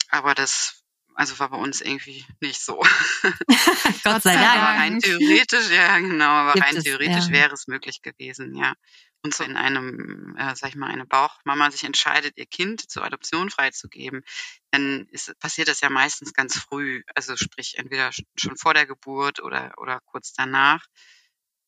aber 0.09 0.35
das, 0.35 0.83
also 1.15 1.37
war 1.39 1.49
bei 1.49 1.57
uns 1.57 1.81
irgendwie 1.81 2.25
nicht 2.39 2.61
so. 2.61 2.81
Gott 4.03 4.23
sei 4.23 4.35
Dank. 4.35 4.61
Aber 4.61 4.79
rein 4.79 4.99
theoretisch, 4.99 5.69
ja 5.69 5.99
genau, 5.99 6.29
aber 6.29 6.53
Gibt 6.53 6.65
rein 6.65 6.77
es, 6.77 6.83
theoretisch 6.83 7.25
ja. 7.27 7.31
wäre 7.31 7.53
es 7.53 7.67
möglich 7.67 8.01
gewesen, 8.01 8.55
ja. 8.55 8.73
Und 9.23 9.33
so 9.33 9.43
in 9.43 9.57
einem, 9.57 10.35
äh, 10.37 10.55
sag 10.55 10.69
ich 10.69 10.75
mal, 10.75 10.89
eine 10.91 11.05
Bauchmama 11.05 11.71
sich 11.71 11.83
entscheidet, 11.83 12.37
ihr 12.37 12.45
Kind 12.45 12.89
zur 12.91 13.03
Adoption 13.03 13.49
freizugeben, 13.49 14.23
dann 14.71 15.07
ist, 15.09 15.37
passiert 15.39 15.67
das 15.67 15.81
ja 15.81 15.89
meistens 15.89 16.33
ganz 16.33 16.57
früh. 16.59 17.01
Also 17.15 17.35
sprich 17.35 17.77
entweder 17.79 18.09
sch- 18.09 18.25
schon 18.37 18.55
vor 18.57 18.73
der 18.75 18.85
Geburt 18.85 19.41
oder, 19.41 19.73
oder 19.77 19.99
kurz 20.05 20.33
danach. 20.33 20.85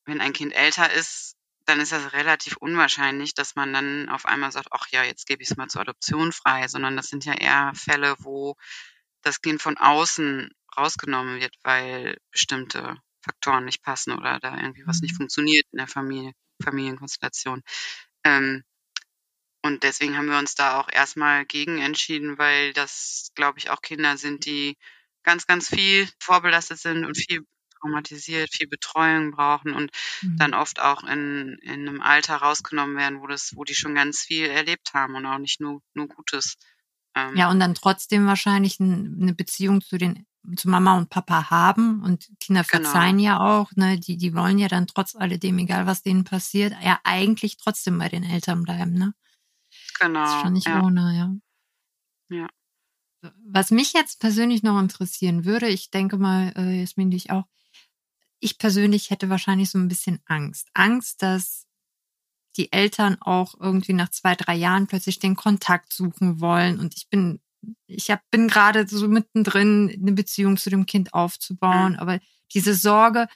Wenn 0.04 0.20
ein 0.20 0.32
Kind 0.32 0.52
älter 0.54 0.92
ist, 0.92 1.36
dann 1.66 1.80
ist 1.80 1.92
das 1.92 2.12
relativ 2.14 2.56
unwahrscheinlich, 2.56 3.34
dass 3.34 3.54
man 3.56 3.72
dann 3.72 4.08
auf 4.08 4.24
einmal 4.26 4.50
sagt, 4.52 4.68
ach 4.72 4.86
ja, 4.90 5.04
jetzt 5.04 5.26
gebe 5.26 5.42
ich 5.42 5.50
es 5.50 5.56
mal 5.56 5.68
zur 5.68 5.82
Adoption 5.82 6.32
frei, 6.32 6.66
sondern 6.68 6.96
das 6.96 7.08
sind 7.08 7.24
ja 7.26 7.34
eher 7.34 7.72
Fälle, 7.74 8.16
wo 8.20 8.56
das 9.22 9.40
Kind 9.42 9.62
von 9.62 9.76
außen 9.78 10.50
rausgenommen 10.76 11.40
wird, 11.40 11.54
weil 11.62 12.18
bestimmte 12.30 12.96
Faktoren 13.22 13.64
nicht 13.64 13.82
passen 13.82 14.12
oder 14.12 14.38
da 14.40 14.56
irgendwie 14.56 14.86
was 14.86 15.00
nicht 15.02 15.12
Mhm. 15.12 15.18
funktioniert 15.18 15.66
in 15.72 15.78
der 15.78 15.88
Familie, 15.88 16.32
Familienkonstellation. 16.62 17.62
Ähm, 18.24 18.64
und 19.62 19.82
deswegen 19.82 20.16
haben 20.16 20.30
wir 20.30 20.38
uns 20.38 20.54
da 20.54 20.80
auch 20.80 20.88
erstmal 20.90 21.44
gegen 21.44 21.78
entschieden, 21.78 22.38
weil 22.38 22.72
das, 22.72 23.30
glaube 23.34 23.58
ich, 23.58 23.70
auch 23.70 23.82
Kinder 23.82 24.16
sind, 24.16 24.46
die 24.46 24.76
ganz, 25.24 25.46
ganz 25.46 25.68
viel 25.68 26.08
vorbelastet 26.20 26.78
sind 26.78 27.04
und 27.04 27.16
viel 27.16 27.44
traumatisiert, 27.80 28.50
viel 28.52 28.68
Betreuung 28.68 29.32
brauchen 29.32 29.74
und 29.74 29.90
Mhm. 30.22 30.36
dann 30.38 30.54
oft 30.54 30.80
auch 30.80 31.04
in, 31.04 31.58
in 31.62 31.88
einem 31.88 32.00
Alter 32.00 32.36
rausgenommen 32.36 32.96
werden, 32.96 33.20
wo 33.20 33.26
das, 33.26 33.52
wo 33.54 33.64
die 33.64 33.74
schon 33.74 33.94
ganz 33.94 34.20
viel 34.20 34.46
erlebt 34.46 34.94
haben 34.94 35.14
und 35.14 35.26
auch 35.26 35.38
nicht 35.38 35.60
nur, 35.60 35.80
nur 35.94 36.08
Gutes. 36.08 36.56
Ähm, 37.14 37.36
Ja, 37.36 37.50
und 37.50 37.60
dann 37.60 37.74
trotzdem 37.74 38.26
wahrscheinlich 38.26 38.80
eine 38.80 39.34
Beziehung 39.34 39.80
zu 39.80 39.98
den 39.98 40.26
zu 40.56 40.68
Mama 40.68 40.96
und 40.96 41.10
Papa 41.10 41.50
haben 41.50 42.02
und 42.02 42.28
Kinder 42.40 42.64
Genau. 42.64 42.88
verzeihen 42.88 43.18
ja 43.18 43.40
auch, 43.40 43.70
ne, 43.76 43.98
die 43.98 44.16
die 44.16 44.34
wollen 44.34 44.58
ja 44.58 44.68
dann 44.68 44.86
trotz 44.86 45.14
alledem, 45.14 45.58
egal 45.58 45.86
was 45.86 46.02
denen 46.02 46.24
passiert, 46.24 46.74
ja 46.82 46.98
eigentlich 47.04 47.56
trotzdem 47.56 47.98
bei 47.98 48.08
den 48.08 48.24
Eltern 48.24 48.62
bleiben, 48.62 48.92
ne? 48.94 49.14
genau. 49.98 50.20
Das 50.20 50.34
ist 50.34 50.40
schon 50.42 50.52
nicht 50.52 50.66
ja. 50.66 50.82
ohne, 50.82 51.16
ja. 52.30 52.36
Ja. 52.36 52.48
Was 53.44 53.70
mich 53.70 53.92
jetzt 53.94 54.20
persönlich 54.20 54.62
noch 54.62 54.78
interessieren 54.78 55.44
würde, 55.44 55.68
ich 55.68 55.90
denke 55.90 56.18
mal, 56.18 56.52
äh, 56.56 56.80
Jasmin, 56.80 57.10
dich 57.10 57.30
auch, 57.30 57.44
ich 58.40 58.58
persönlich 58.58 59.10
hätte 59.10 59.28
wahrscheinlich 59.28 59.70
so 59.70 59.78
ein 59.78 59.88
bisschen 59.88 60.20
Angst. 60.26 60.68
Angst, 60.74 61.22
dass 61.22 61.66
die 62.56 62.72
Eltern 62.72 63.16
auch 63.20 63.54
irgendwie 63.58 63.92
nach 63.92 64.10
zwei, 64.10 64.34
drei 64.36 64.54
Jahren 64.54 64.86
plötzlich 64.86 65.18
den 65.18 65.36
Kontakt 65.36 65.92
suchen 65.92 66.40
wollen. 66.40 66.78
Und 66.78 66.96
ich 66.96 67.08
bin, 67.08 67.40
ich 67.86 68.10
hab, 68.10 68.20
bin 68.30 68.48
gerade 68.48 68.86
so 68.86 69.08
mittendrin, 69.08 69.94
eine 70.00 70.12
Beziehung 70.12 70.56
zu 70.56 70.70
dem 70.70 70.86
Kind 70.86 71.14
aufzubauen. 71.14 71.92
Mhm. 71.92 71.98
Aber 71.98 72.18
diese 72.54 72.74
Sorge, 72.74 73.28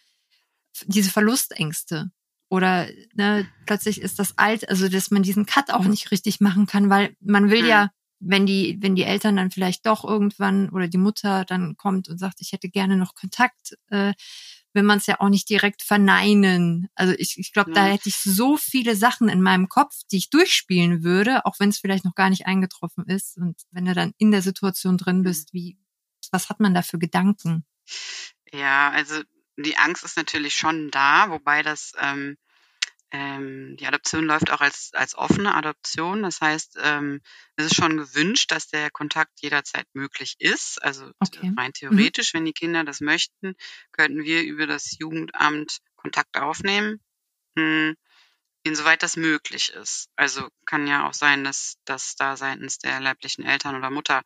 diese 0.86 1.10
Verlustängste 1.10 2.10
oder 2.48 2.86
ne, 3.14 3.46
plötzlich 3.66 4.00
ist 4.00 4.18
das 4.18 4.38
alt, 4.38 4.68
also 4.68 4.88
dass 4.88 5.10
man 5.10 5.22
diesen 5.22 5.46
Cut 5.46 5.70
auch 5.70 5.84
nicht 5.84 6.10
richtig 6.10 6.40
machen 6.40 6.66
kann, 6.66 6.90
weil 6.90 7.16
man 7.20 7.50
will 7.50 7.62
Mhm. 7.62 7.68
ja, 7.68 7.90
wenn 8.20 8.46
die, 8.46 8.78
wenn 8.80 8.94
die 8.94 9.04
Eltern 9.04 9.36
dann 9.36 9.50
vielleicht 9.50 9.84
doch 9.86 10.04
irgendwann 10.04 10.68
oder 10.70 10.86
die 10.86 10.98
Mutter 10.98 11.44
dann 11.44 11.76
kommt 11.76 12.08
und 12.08 12.18
sagt, 12.18 12.40
ich 12.40 12.52
hätte 12.52 12.68
gerne 12.68 12.96
noch 12.96 13.14
Kontakt, 13.14 13.76
äh, 13.90 14.12
will 14.74 14.82
man 14.82 14.98
es 14.98 15.06
ja 15.06 15.20
auch 15.20 15.28
nicht 15.28 15.48
direkt 15.48 15.82
verneinen. 15.82 16.88
Also 16.94 17.14
ich, 17.18 17.38
ich 17.38 17.52
glaube, 17.52 17.70
da 17.72 17.86
Ja. 17.86 17.92
hätte 17.92 18.08
ich 18.08 18.16
so 18.18 18.56
viele 18.56 18.96
Sachen 18.96 19.28
in 19.28 19.42
meinem 19.42 19.68
Kopf, 19.68 19.94
die 20.10 20.16
ich 20.18 20.30
durchspielen 20.30 21.02
würde, 21.02 21.44
auch 21.46 21.58
wenn 21.58 21.68
es 21.70 21.78
vielleicht 21.78 22.04
noch 22.04 22.14
gar 22.14 22.30
nicht 22.30 22.46
eingetroffen 22.46 23.04
ist. 23.06 23.36
Und 23.36 23.60
wenn 23.70 23.84
du 23.84 23.94
dann 23.94 24.14
in 24.18 24.30
der 24.30 24.42
Situation 24.42 24.98
drin 24.98 25.22
bist, 25.22 25.52
wie, 25.52 25.78
was 26.30 26.48
hat 26.48 26.60
man 26.60 26.74
da 26.74 26.82
für 26.82 26.98
Gedanken? 26.98 27.64
Ja, 28.52 28.90
also 28.90 29.22
die 29.56 29.76
Angst 29.76 30.04
ist 30.04 30.16
natürlich 30.16 30.54
schon 30.54 30.90
da, 30.90 31.30
wobei 31.30 31.62
das 31.62 31.92
ähm, 31.98 32.36
ähm, 33.12 33.76
die 33.78 33.86
Adoption 33.86 34.24
läuft 34.24 34.50
auch 34.50 34.60
als 34.60 34.90
als 34.94 35.14
offene 35.16 35.54
Adoption. 35.54 36.22
Das 36.22 36.40
heißt, 36.40 36.78
ähm, 36.82 37.20
es 37.56 37.66
ist 37.66 37.76
schon 37.76 37.98
gewünscht, 37.98 38.50
dass 38.52 38.68
der 38.68 38.90
Kontakt 38.90 39.40
jederzeit 39.42 39.86
möglich 39.94 40.36
ist. 40.38 40.82
Also 40.82 41.10
Okay. 41.22 41.52
rein 41.56 41.72
theoretisch, 41.74 42.34
wenn 42.34 42.44
die 42.46 42.54
Kinder 42.54 42.84
das 42.84 43.00
möchten, 43.00 43.54
könnten 43.92 44.24
wir 44.24 44.42
über 44.44 44.66
das 44.66 44.98
Jugendamt 44.98 45.78
Kontakt 45.96 46.36
aufnehmen, 46.38 47.00
hm, 47.58 47.96
insoweit 48.64 49.02
das 49.02 49.16
möglich 49.16 49.70
ist. 49.70 50.08
Also 50.16 50.48
kann 50.66 50.86
ja 50.86 51.08
auch 51.08 51.14
sein, 51.14 51.44
dass 51.44 51.76
dass 51.84 52.16
da 52.16 52.36
seitens 52.36 52.78
der 52.78 53.00
leiblichen 53.00 53.44
Eltern 53.44 53.76
oder 53.76 53.90
Mutter 53.90 54.22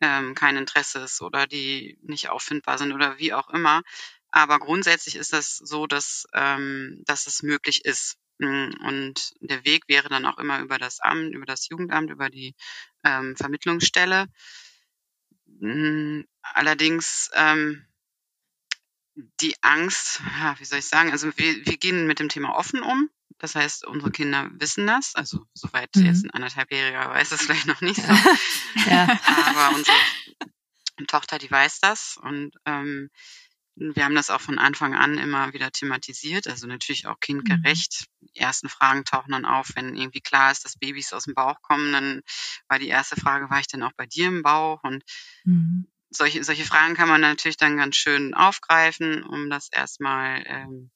ähm, 0.00 0.34
kein 0.34 0.56
Interesse 0.56 1.00
ist 1.00 1.20
oder 1.22 1.46
die 1.46 1.98
nicht 2.02 2.30
auffindbar 2.30 2.78
sind 2.78 2.92
oder 2.92 3.18
wie 3.18 3.34
auch 3.34 3.50
immer. 3.50 3.82
Aber 4.30 4.58
grundsätzlich 4.58 5.16
ist 5.16 5.32
das 5.32 5.56
so, 5.56 5.86
dass, 5.86 6.26
ähm, 6.34 7.02
dass 7.06 7.26
es 7.26 7.42
möglich 7.42 7.84
ist. 7.84 8.16
Mm, 8.38 8.70
Und 8.86 9.32
der 9.40 9.64
Weg 9.64 9.84
wäre 9.88 10.08
dann 10.08 10.26
auch 10.26 10.38
immer 10.38 10.60
über 10.60 10.78
das 10.78 11.00
Amt, 11.00 11.34
über 11.34 11.46
das 11.46 11.68
Jugendamt, 11.68 12.10
über 12.10 12.30
die 12.30 12.54
ähm, 13.04 13.36
Vermittlungsstelle. 13.36 14.26
Mm, 15.60 16.22
Allerdings 16.42 17.30
ähm, 17.34 17.84
die 19.40 19.54
Angst, 19.62 20.20
ja, 20.40 20.58
wie 20.58 20.64
soll 20.64 20.78
ich 20.78 20.86
sagen, 20.86 21.10
also 21.12 21.26
wir, 21.36 21.66
wir 21.66 21.76
gehen 21.76 22.06
mit 22.06 22.18
dem 22.18 22.28
Thema 22.28 22.54
offen 22.56 22.82
um. 22.82 23.10
Das 23.38 23.54
heißt, 23.54 23.86
unsere 23.86 24.10
Kinder 24.10 24.50
wissen 24.54 24.86
das. 24.86 25.14
Also 25.14 25.44
soweit 25.54 25.94
Mhm. 25.96 26.06
jetzt 26.06 26.24
ein 26.24 26.30
anderthalbjähriger 26.30 27.08
weiß 27.10 27.32
es 27.32 27.42
vielleicht 27.46 27.66
noch 27.66 27.80
nicht 27.80 28.00
so. 28.02 28.12
Ja. 28.90 29.18
Aber 29.26 29.76
unsere 29.76 29.96
Tochter, 31.06 31.38
die 31.38 31.50
weiß 31.50 31.80
das 31.80 32.16
und 32.22 32.56
ähm, 32.66 33.10
wir 33.76 34.04
haben 34.04 34.14
das 34.14 34.30
auch 34.30 34.40
von 34.40 34.58
Anfang 34.58 34.94
an 34.94 35.16
immer 35.18 35.52
wieder 35.54 35.70
thematisiert, 35.70 36.46
also 36.48 36.66
natürlich 36.66 37.06
auch 37.06 37.18
kindgerecht. 37.20 38.06
Die 38.20 38.38
ersten 38.40 38.68
Fragen 38.68 39.04
tauchen 39.04 39.32
dann 39.32 39.44
auf, 39.46 39.70
wenn 39.74 39.96
irgendwie 39.96 40.20
klar 40.20 40.52
ist, 40.52 40.64
dass 40.64 40.76
Babys 40.78 41.12
aus 41.12 41.24
dem 41.24 41.34
Bauch 41.34 41.62
kommen, 41.62 41.92
dann 41.92 42.20
war 42.68 42.78
die 42.78 42.88
erste 42.88 43.16
Frage, 43.16 43.48
war 43.50 43.60
ich 43.60 43.68
denn 43.68 43.82
auch 43.82 43.92
bei 43.96 44.06
dir 44.06 44.28
im 44.28 44.42
Bauch? 44.42 44.82
Und 44.82 45.04
Mhm. 45.44 45.86
solche, 46.10 46.44
solche 46.44 46.64
Fragen 46.64 46.94
kann 46.94 47.08
man 47.08 47.20
natürlich 47.20 47.56
dann 47.56 47.76
ganz 47.76 47.96
schön 47.96 48.34
aufgreifen, 48.34 49.22
um 49.24 49.50
das 49.50 49.68
erstmal 49.70 50.42
ähm, 50.46 50.90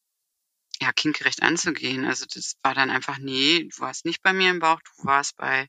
ja, 0.80 0.92
kindgerecht 0.92 1.42
anzugehen. 1.42 2.04
Also 2.04 2.26
das 2.26 2.56
war 2.62 2.74
dann 2.74 2.90
einfach, 2.90 3.18
nee, 3.18 3.64
du 3.64 3.80
warst 3.80 4.04
nicht 4.04 4.22
bei 4.22 4.32
mir 4.32 4.50
im 4.50 4.60
Bauch, 4.60 4.80
du 4.82 5.04
warst 5.04 5.36
bei 5.36 5.68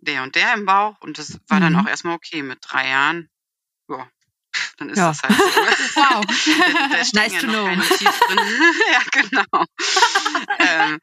der 0.00 0.22
und 0.22 0.34
der 0.36 0.54
im 0.54 0.66
Bauch 0.66 1.00
und 1.00 1.18
das 1.18 1.40
war 1.48 1.60
dann 1.60 1.74
Mhm. 1.74 1.80
auch 1.80 1.86
erstmal 1.88 2.14
okay 2.16 2.42
mit 2.42 2.58
drei 2.62 2.88
Jahren. 2.88 3.30
Ja, 3.88 4.08
dann 4.76 4.90
ist 4.90 4.98
Ja. 4.98 5.08
das 5.08 5.22
halt 5.22 5.34
so. 5.36 5.44
Wow. 6.00 6.24
da, 6.90 6.96
da 6.96 6.96
Nice 7.14 7.32
ja 7.34 7.40
to 7.40 7.46
know. 7.46 7.66
ja, 7.68 9.02
genau. 9.12 9.64
ähm, 10.58 11.00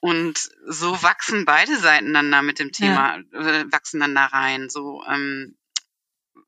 und 0.00 0.38
so 0.66 1.02
wachsen 1.02 1.44
beide 1.44 1.76
Seiten 1.78 2.12
dann 2.14 2.30
da 2.30 2.42
mit 2.42 2.58
dem 2.58 2.72
Thema, 2.72 3.16
äh, 3.32 3.64
wachsen 3.70 4.00
dann 4.00 4.14
da 4.14 4.26
rein. 4.26 4.70
So 4.70 5.04
ähm, 5.06 5.56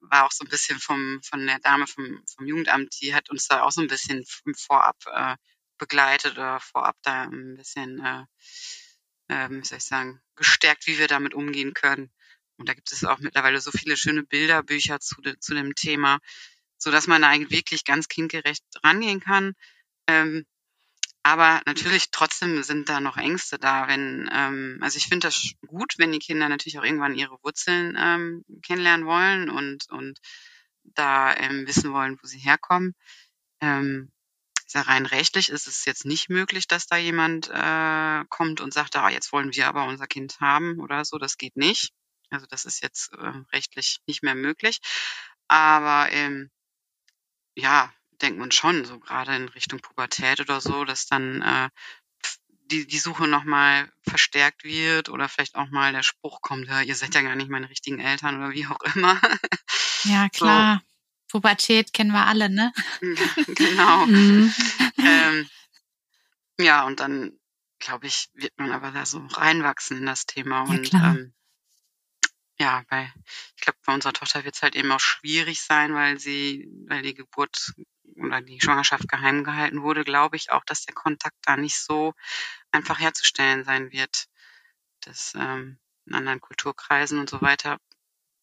war 0.00 0.24
auch 0.26 0.32
so 0.32 0.44
ein 0.44 0.48
bisschen 0.50 0.78
vom 0.78 1.20
von 1.22 1.46
der 1.46 1.58
Dame 1.60 1.86
vom, 1.86 2.22
vom 2.34 2.46
Jugendamt, 2.46 2.94
die 3.00 3.14
hat 3.14 3.30
uns 3.30 3.48
da 3.48 3.62
auch 3.62 3.72
so 3.72 3.80
ein 3.80 3.88
bisschen 3.88 4.24
vorab 4.56 4.96
äh, 5.06 5.36
begleitet 5.78 6.32
oder 6.34 6.60
vorab 6.60 6.96
da 7.02 7.22
ein 7.22 7.56
bisschen, 7.56 7.98
äh, 8.04 8.24
ähm, 9.28 9.62
wie 9.62 9.66
soll 9.66 9.78
ich 9.78 9.84
sagen, 9.84 10.20
gestärkt, 10.36 10.86
wie 10.86 10.98
wir 10.98 11.08
damit 11.08 11.34
umgehen 11.34 11.74
können. 11.74 12.12
Und 12.56 12.68
da 12.68 12.74
gibt 12.74 12.92
es 12.92 13.04
auch 13.04 13.18
mittlerweile 13.18 13.60
so 13.60 13.70
viele 13.72 13.96
schöne 13.96 14.22
Bilderbücher 14.22 15.00
zu, 15.00 15.20
de, 15.22 15.36
zu 15.40 15.54
dem 15.54 15.74
Thema, 15.74 16.18
so 16.82 16.90
dass 16.90 17.06
man 17.06 17.22
da 17.22 17.28
eigentlich 17.28 17.50
wirklich 17.50 17.84
ganz 17.84 18.08
kindgerecht 18.08 18.64
rangehen 18.82 19.20
kann. 19.20 19.54
Ähm, 20.08 20.44
aber 21.22 21.62
natürlich 21.66 22.10
trotzdem 22.10 22.64
sind 22.64 22.88
da 22.88 23.00
noch 23.00 23.16
Ängste 23.16 23.58
da, 23.58 23.86
wenn, 23.86 24.28
ähm, 24.32 24.78
also 24.82 24.96
ich 24.96 25.06
finde 25.06 25.28
das 25.28 25.52
gut, 25.66 25.94
wenn 25.98 26.10
die 26.10 26.18
Kinder 26.18 26.48
natürlich 26.48 26.80
auch 26.80 26.84
irgendwann 26.84 27.14
ihre 27.14 27.38
Wurzeln 27.44 27.96
ähm, 27.96 28.44
kennenlernen 28.62 29.06
wollen 29.06 29.48
und, 29.48 29.88
und 29.90 30.18
da 30.82 31.34
ähm, 31.36 31.66
wissen 31.68 31.92
wollen, 31.92 32.18
wo 32.20 32.26
sie 32.26 32.40
herkommen. 32.40 32.94
Ähm, 33.60 34.10
ja 34.74 34.80
rein 34.80 35.06
rechtlich 35.06 35.50
ist 35.50 35.68
es 35.68 35.84
jetzt 35.84 36.04
nicht 36.04 36.28
möglich, 36.30 36.66
dass 36.66 36.86
da 36.86 36.96
jemand 36.96 37.48
äh, 37.48 38.24
kommt 38.28 38.60
und 38.60 38.72
sagt, 38.72 38.96
ah, 38.96 39.10
jetzt 39.10 39.32
wollen 39.32 39.54
wir 39.54 39.68
aber 39.68 39.84
unser 39.84 40.06
Kind 40.06 40.40
haben 40.40 40.80
oder 40.80 41.04
so. 41.04 41.18
Das 41.18 41.36
geht 41.36 41.56
nicht. 41.56 41.92
Also 42.30 42.46
das 42.48 42.64
ist 42.64 42.82
jetzt 42.82 43.12
äh, 43.12 43.32
rechtlich 43.52 43.98
nicht 44.06 44.22
mehr 44.22 44.34
möglich. 44.34 44.78
Aber 45.46 46.10
ähm, 46.10 46.50
ja, 47.54 47.92
denkt 48.20 48.38
man 48.38 48.52
schon, 48.52 48.84
so 48.84 48.98
gerade 48.98 49.34
in 49.34 49.48
Richtung 49.48 49.80
Pubertät 49.80 50.40
oder 50.40 50.60
so, 50.60 50.84
dass 50.84 51.06
dann 51.06 51.42
äh, 51.42 51.68
die, 52.70 52.86
die 52.86 52.98
Suche 52.98 53.28
nochmal 53.28 53.90
verstärkt 54.02 54.64
wird 54.64 55.08
oder 55.08 55.28
vielleicht 55.28 55.56
auch 55.56 55.68
mal 55.70 55.92
der 55.92 56.02
Spruch 56.02 56.40
kommt, 56.40 56.68
ja, 56.68 56.80
ihr 56.80 56.94
seid 56.94 57.14
ja 57.14 57.22
gar 57.22 57.36
nicht 57.36 57.50
meine 57.50 57.68
richtigen 57.68 58.00
Eltern 58.00 58.38
oder 58.38 58.52
wie 58.52 58.66
auch 58.66 58.80
immer. 58.94 59.20
Ja, 60.04 60.28
klar. 60.28 60.82
Pubertät 61.28 61.92
kennen 61.92 62.10
wir 62.10 62.26
alle, 62.26 62.50
ne? 62.50 62.72
genau. 63.46 64.06
Mhm. 64.06 64.52
ähm, 64.98 65.48
ja, 66.58 66.82
und 66.82 66.98
dann, 66.98 67.38
glaube 67.78 68.08
ich, 68.08 68.28
wird 68.34 68.52
man 68.58 68.72
aber 68.72 68.90
da 68.90 69.06
so 69.06 69.24
reinwachsen 69.24 69.98
in 69.98 70.06
das 70.06 70.26
Thema. 70.26 70.64
Ja, 70.64 70.70
und 70.70 70.92
ähm, 70.94 71.34
ja, 72.58 72.84
weil 72.88 73.12
ich 73.56 73.62
glaube, 73.62 73.78
bei 73.84 73.94
unserer 73.94 74.12
Tochter 74.12 74.44
wird 74.44 74.54
es 74.54 74.62
halt 74.62 74.76
eben 74.76 74.92
auch 74.92 75.00
schwierig 75.00 75.62
sein, 75.62 75.94
weil 75.94 76.18
sie, 76.18 76.68
weil 76.88 77.02
die 77.02 77.14
Geburt 77.14 77.72
oder 78.16 78.40
die 78.40 78.60
Schwangerschaft 78.60 79.08
geheim 79.08 79.44
gehalten 79.44 79.82
wurde, 79.82 80.04
glaube 80.04 80.36
ich 80.36 80.52
auch, 80.52 80.64
dass 80.64 80.84
der 80.84 80.94
Kontakt 80.94 81.36
da 81.44 81.56
nicht 81.56 81.78
so 81.78 82.14
einfach 82.70 83.00
herzustellen 83.00 83.64
sein 83.64 83.90
wird. 83.92 84.26
Das 85.00 85.34
ähm, 85.34 85.78
in 86.06 86.14
anderen 86.14 86.40
Kulturkreisen 86.40 87.18
und 87.18 87.30
so 87.30 87.40
weiter. 87.42 87.78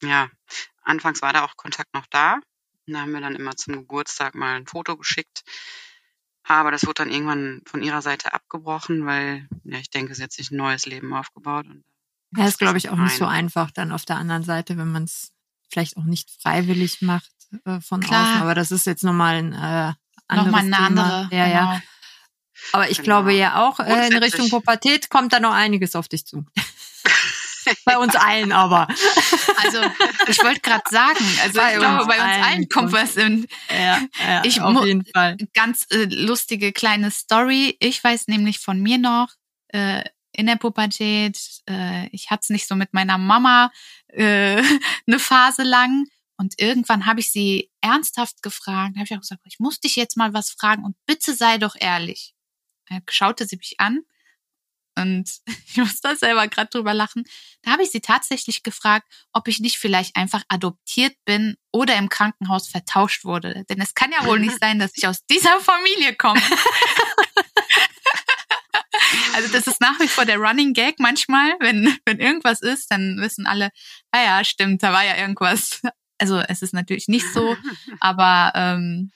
Ja, 0.02 0.30
anfangs 0.82 1.22
war 1.22 1.34
da 1.34 1.44
auch 1.44 1.56
Kontakt 1.56 1.94
noch 1.94 2.06
da. 2.08 2.40
Da 2.88 3.02
haben 3.02 3.12
wir 3.12 3.22
dann 3.22 3.36
immer 3.36 3.56
zum 3.56 3.76
Geburtstag 3.76 4.34
mal 4.36 4.56
ein 4.56 4.66
Foto 4.66 4.98
geschickt. 4.98 5.44
Aber 6.44 6.72
das 6.72 6.86
wurde 6.86 7.04
dann 7.04 7.12
irgendwann 7.12 7.62
von 7.66 7.84
ihrer 7.84 8.02
Seite 8.02 8.34
abgebrochen, 8.34 9.06
weil, 9.06 9.48
ja, 9.66 9.78
ich 9.78 9.92
denke, 9.92 10.16
sie 10.16 10.24
hat 10.24 10.32
sich 10.32 10.50
ein 10.50 10.58
neues 10.58 10.86
Leben 10.86 11.14
aufgebaut. 11.14 11.68
Und 11.68 11.84
Ja, 12.36 12.48
ist, 12.48 12.60
glaube 12.60 12.78
ich, 12.78 12.90
auch 12.90 12.98
nicht 12.98 13.18
so 13.18 13.26
einfach 13.26 13.72
dann 13.72 13.92
auf 13.92 14.06
der 14.06 14.18
anderen 14.18 14.44
Seite, 14.44 14.78
wenn 14.78 14.92
man 14.92 15.04
es 15.06 15.32
vielleicht 15.72 15.98
auch 15.98 16.04
nicht 16.04 16.30
freiwillig 16.42 17.02
macht 17.02 17.32
äh, 17.66 17.80
von 17.82 18.02
Klar. 18.02 18.24
außen. 18.30 18.42
Aber 18.42 18.56
das 18.56 18.72
ist 18.72 18.86
jetzt 18.86 19.04
nochmal 19.04 19.36
ein 19.38 19.54
äh, 19.54 19.94
anderes 20.28 20.52
Nochmal 20.52 20.62
eine 20.62 20.72
Thema. 20.76 20.86
andere. 20.88 21.30
Ja, 21.36 21.48
ja. 21.48 21.60
genau. 21.74 21.82
Aber 22.74 22.90
ich 22.90 22.98
Genau. 22.98 23.06
glaube 23.06 23.34
ja 23.34 23.62
auch, 23.68 23.80
äh, 23.80 24.08
in 24.08 24.18
Richtung 24.18 24.50
Pubertät 24.50 25.10
kommt 25.10 25.34
da 25.34 25.40
noch 25.40 25.54
einiges 25.54 25.96
auf 25.96 26.08
dich 26.08 26.26
zu. 26.26 26.46
Bei 27.86 27.98
uns 27.98 28.16
allen 28.16 28.52
aber. 28.52 28.88
Also, 29.64 29.80
ich 30.28 30.42
wollte 30.44 30.60
gerade 30.62 30.84
sagen, 30.90 31.24
also 31.44 31.60
Bei 31.60 31.74
ich 31.74 31.80
glaube, 31.80 31.98
uns 32.04 32.08
bei 32.08 32.14
uns 32.16 32.24
allen 32.24 32.44
allen 32.44 32.70
kommt 32.70 32.92
was 32.94 33.16
in. 33.16 33.46
Ja, 33.70 34.00
ja 34.28 34.44
Ich 34.44 34.62
auf 34.62 34.86
jeden 34.86 35.06
Fall. 35.06 35.38
Ganz 35.54 35.86
äh, 35.92 36.06
lustige 36.06 36.72
kleine 36.72 37.12
Story. 37.12 37.76
Ich 37.80 38.04
weiß 38.04 38.28
nämlich 38.28 38.60
von 38.60 38.80
mir 38.82 38.98
noch, 38.98 39.28
äh, 39.68 40.04
in 40.40 40.46
der 40.46 40.56
Pubertät, 40.56 41.38
äh, 41.70 42.08
ich 42.16 42.32
hatte 42.32 42.42
es 42.44 42.50
nicht 42.50 42.66
so 42.66 42.76
mit 42.76 42.94
meiner 42.94 43.18
Mama 43.18 43.72
äh, 44.08 44.64
eine 45.08 45.20
Phase 45.20 45.64
lang. 45.64 46.06
Und 46.38 46.54
irgendwann 46.58 47.06
habe 47.06 47.20
ich 47.20 47.30
sie 47.30 47.70
ernsthaft 47.82 48.42
gefragt, 48.42 48.96
habe 48.96 49.04
ich 49.04 49.14
auch 49.14 49.20
gesagt, 49.20 49.42
ich 49.44 49.60
muss 49.60 49.82
dich 49.82 49.98
jetzt 49.98 50.16
mal 50.16 50.34
was 50.34 50.52
fragen 50.52 50.86
und 50.86 50.96
bitte 51.06 51.34
sei 51.34 51.58
doch 51.58 51.76
ehrlich. 51.78 52.34
Dann 52.88 53.02
schaute 53.10 53.46
sie 53.46 53.58
mich 53.58 53.76
an 53.80 54.00
und 54.96 55.30
ich 55.68 55.76
muss 55.76 56.00
da 56.00 56.16
selber 56.16 56.48
gerade 56.48 56.70
drüber 56.70 56.94
lachen. 56.94 57.26
Da 57.64 57.72
habe 57.72 57.84
ich 57.84 57.92
sie 57.92 58.00
tatsächlich 58.00 58.64
gefragt, 58.64 59.12
ob 59.34 59.50
ich 59.50 59.60
nicht 59.60 59.78
vielleicht 59.78 60.16
einfach 60.16 60.44
adoptiert 60.48 61.18
bin 61.26 61.58
oder 61.74 61.98
im 61.98 62.08
Krankenhaus 62.08 62.70
vertauscht 62.70 63.26
wurde. 63.26 63.66
Denn 63.70 63.82
es 63.82 63.94
kann 63.94 64.14
ja 64.14 64.26
wohl 64.26 64.40
nicht 64.40 64.58
sein, 64.62 64.80
dass 64.80 64.96
ich 64.96 65.06
aus 65.06 65.26
dieser 65.26 65.60
Familie 65.60 66.16
komme. 66.16 66.42
Also 69.40 69.54
das 69.54 69.68
ist 69.68 69.80
nach 69.80 69.98
wie 70.02 70.10
vor 70.10 70.26
der 70.26 70.38
Running 70.38 70.74
Gag 70.74 71.00
manchmal, 71.00 71.56
wenn, 71.62 71.98
wenn 72.06 72.20
irgendwas 72.20 72.60
ist, 72.62 72.92
dann 72.92 73.22
wissen 73.22 73.48
alle, 73.48 73.72
ah 74.12 74.22
ja, 74.22 74.44
stimmt, 74.44 74.84
da 74.84 74.92
war 74.92 75.06
ja 75.06 75.16
irgendwas. 75.16 75.82
Also 76.18 76.40
es 76.40 76.62
ist 76.62 76.74
natürlich 76.74 77.08
nicht 77.08 77.26
so, 77.32 77.56
aber 78.02 78.52
ähm, 78.54 79.14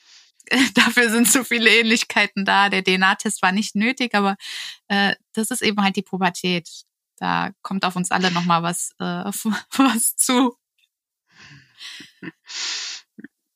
dafür 0.76 1.10
sind 1.10 1.30
so 1.30 1.44
viele 1.44 1.70
Ähnlichkeiten 1.70 2.46
da. 2.46 2.70
Der 2.70 2.86
DNA-Test 2.86 3.42
war 3.42 3.52
nicht 3.52 3.76
nötig, 3.76 4.16
aber 4.16 4.38
äh, 4.88 5.14
das 5.34 5.52
ist 5.52 5.62
eben 5.62 5.84
halt 5.84 5.98
die 5.98 6.04
Pubertät. 6.04 6.70
Da 7.18 7.52
kommt 7.62 7.84
auf 7.84 7.98
uns 7.98 8.10
alle 8.10 8.32
nochmal 8.32 8.64
was, 8.64 8.92
äh, 9.00 9.04
was 9.76 10.16
zu. 10.16 10.58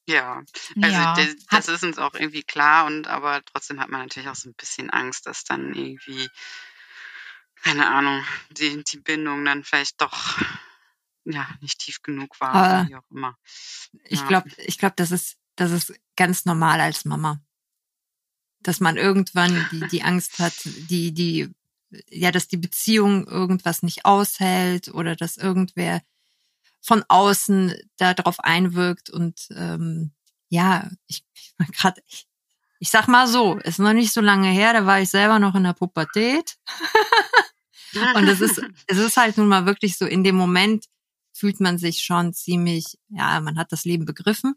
Ja, 0.08 0.42
also 0.82 0.98
ja, 0.98 1.16
das, 1.16 1.36
das 1.50 1.68
ist 1.68 1.84
uns 1.84 1.98
auch 1.98 2.14
irgendwie 2.14 2.44
klar 2.44 2.86
und 2.86 3.08
aber 3.08 3.44
trotzdem 3.44 3.80
hat 3.82 3.90
man 3.90 4.02
natürlich 4.02 4.30
auch 4.30 4.36
so 4.36 4.50
ein 4.50 4.56
bisschen 4.56 4.90
Angst, 4.90 5.26
dass 5.26 5.44
dann 5.44 5.74
irgendwie, 5.74 6.30
keine 7.62 7.88
Ahnung, 7.88 8.24
die, 8.52 8.84
die 8.86 9.00
Bindung 9.00 9.44
dann 9.44 9.66
vielleicht 9.66 10.02
doch 10.02 10.40
ja 11.26 11.46
nicht 11.60 11.80
tief 11.80 12.02
genug 12.02 12.40
war, 12.40 12.54
aber 12.54 12.90
wie 12.90 12.96
auch 12.96 13.12
immer. 13.12 13.38
Ich 14.06 14.26
glaube, 14.28 14.50
ich 14.58 14.78
glaube, 14.78 14.94
das 14.96 15.12
ist, 15.12 15.36
das 15.58 15.72
ist 15.72 15.94
ganz 16.16 16.46
normal 16.46 16.80
als 16.80 17.04
Mama. 17.04 17.42
Dass 18.62 18.80
man 18.80 18.96
irgendwann 18.96 19.68
die, 19.72 19.88
die 19.88 20.04
Angst 20.04 20.40
hat, 20.40 20.54
die, 20.64 21.14
die, 21.14 21.54
ja, 22.10 22.32
dass 22.32 22.48
die 22.48 22.58
Beziehung 22.58 23.28
irgendwas 23.28 23.84
nicht 23.84 24.06
aushält 24.06 24.88
oder 24.88 25.18
dass 25.18 25.36
irgendwer 25.36 26.02
von 26.82 27.04
außen 27.08 27.74
darauf 27.98 28.40
einwirkt 28.40 29.10
und 29.10 29.48
ähm, 29.56 30.12
ja, 30.50 30.90
ich, 31.08 31.24
ich 31.36 31.54
gerade, 31.74 32.02
ich, 32.08 32.28
ich 32.80 32.90
sag 32.90 33.08
mal 33.08 33.28
so, 33.28 33.58
ist 33.58 33.80
noch 33.80 33.94
nicht 33.94 34.14
so 34.14 34.22
lange 34.22 34.50
her, 34.50 34.74
da 34.74 34.86
war 34.86 35.02
ich 35.02 35.10
selber 35.10 35.40
noch 35.40 35.56
in 35.56 35.64
der 35.64 35.74
Pubertät. 35.74 36.58
und 38.16 38.28
es 38.28 38.42
ist, 38.42 38.62
es 38.88 38.98
ist 38.98 39.18
halt 39.18 39.38
nun 39.38 39.48
mal 39.48 39.66
wirklich 39.66 39.98
so, 39.98 40.06
in 40.06 40.24
dem 40.24 40.36
Moment 40.36 40.86
fühlt 41.34 41.60
man 41.60 41.78
sich 41.78 42.04
schon 42.04 42.34
ziemlich, 42.34 42.98
ja, 43.10 43.40
man 43.42 43.58
hat 43.58 43.72
das 43.72 43.86
Leben 43.86 44.06
begriffen. 44.06 44.56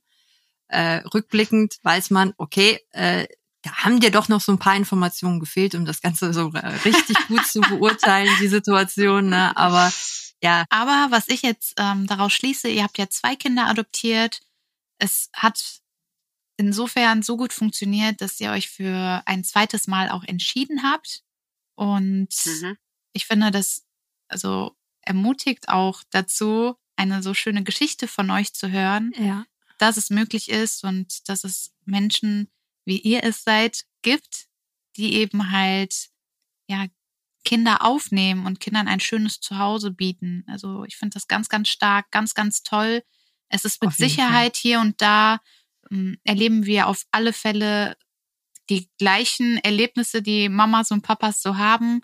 Äh, 0.69 0.99
rückblickend 1.13 1.79
weiß 1.83 2.11
man, 2.11 2.33
okay, 2.37 2.79
äh, 2.93 3.27
da 3.63 3.73
haben 3.85 4.01
dir 4.01 4.11
doch 4.11 4.29
noch 4.29 4.41
so 4.41 4.53
ein 4.53 4.59
paar 4.59 4.77
Informationen 4.77 5.41
gefehlt, 5.41 5.75
um 5.75 5.85
das 5.85 6.01
Ganze 6.01 6.33
so 6.33 6.53
richtig 6.85 7.17
gut 7.29 7.45
zu 7.47 7.61
beurteilen, 7.69 8.31
die 8.41 8.49
Situation. 8.49 9.29
Ne? 9.29 9.55
Aber 9.57 9.93
ja. 10.43 10.65
Aber 10.71 11.09
was 11.11 11.29
ich 11.29 11.43
jetzt 11.43 11.75
ähm, 11.79 12.07
daraus 12.07 12.33
schließe, 12.33 12.69
ihr 12.69 12.83
habt 12.83 12.99
ja 12.99 13.09
zwei 13.09 13.37
Kinder 13.37 13.67
adoptiert. 13.67 14.41
Es 14.99 15.31
hat 15.35 15.81
insofern 16.57 17.23
so 17.23 17.37
gut 17.37 17.53
funktioniert, 17.53 18.21
dass 18.21 18.41
ihr 18.41 18.51
euch 18.51 18.69
für 18.69 19.23
ein 19.25 19.45
zweites 19.45 19.87
Mal 19.87 20.11
auch 20.11 20.25
entschieden 20.25 20.83
habt. 20.83 21.23
Und 21.75 22.29
mhm. 22.45 22.77
ich 23.13 23.27
finde, 23.27 23.51
das 23.51 23.87
also 24.29 24.77
ermutigt 25.03 25.69
auch 25.69 26.03
dazu, 26.11 26.77
eine 26.97 27.23
so 27.23 27.35
schöne 27.35 27.65
Geschichte 27.65 28.07
von 28.07 28.31
euch 28.31 28.53
zu 28.53 28.71
hören, 28.71 29.13
ja. 29.17 29.47
dass 29.79 29.97
es 29.97 30.11
möglich 30.11 30.51
ist 30.51 30.85
und 30.85 31.29
dass 31.29 31.45
es 31.45 31.73
Menschen, 31.87 32.51
wie 32.85 32.99
ihr 32.99 33.25
es 33.25 33.43
seid, 33.43 33.87
gibt, 34.03 34.49
die 34.97 35.15
eben 35.15 35.51
halt 35.51 36.11
ja 36.69 36.87
Kinder 37.45 37.85
aufnehmen 37.85 38.47
und 38.47 38.61
Kindern 38.61 38.89
ein 38.89 39.01
schönes 39.01 39.41
Zuhause 39.41 39.91
bieten. 39.91 40.45
Also 40.47 40.85
ich 40.85 40.97
finde 40.97 41.15
das 41.15 41.27
ganz, 41.27 41.49
ganz 41.49 41.69
stark, 41.69 42.11
ganz, 42.11 42.35
ganz 42.35 42.63
toll. 42.63 43.03
Es 43.49 43.65
ist 43.65 43.83
mit 43.83 43.93
Sicherheit 43.95 44.57
Fall. 44.57 44.61
hier 44.61 44.81
und 44.81 45.01
da 45.01 45.41
ähm, 45.91 46.19
erleben 46.25 46.67
wir 46.67 46.87
auf 46.87 47.05
alle 47.11 47.33
Fälle 47.33 47.97
die 48.69 48.89
gleichen 48.99 49.59
Erlebnisse, 49.59 50.23
die 50.23 50.49
Mamas 50.49 50.93
und 50.93 51.03
Papas 51.03 51.43
so 51.43 51.57
haben. 51.57 52.03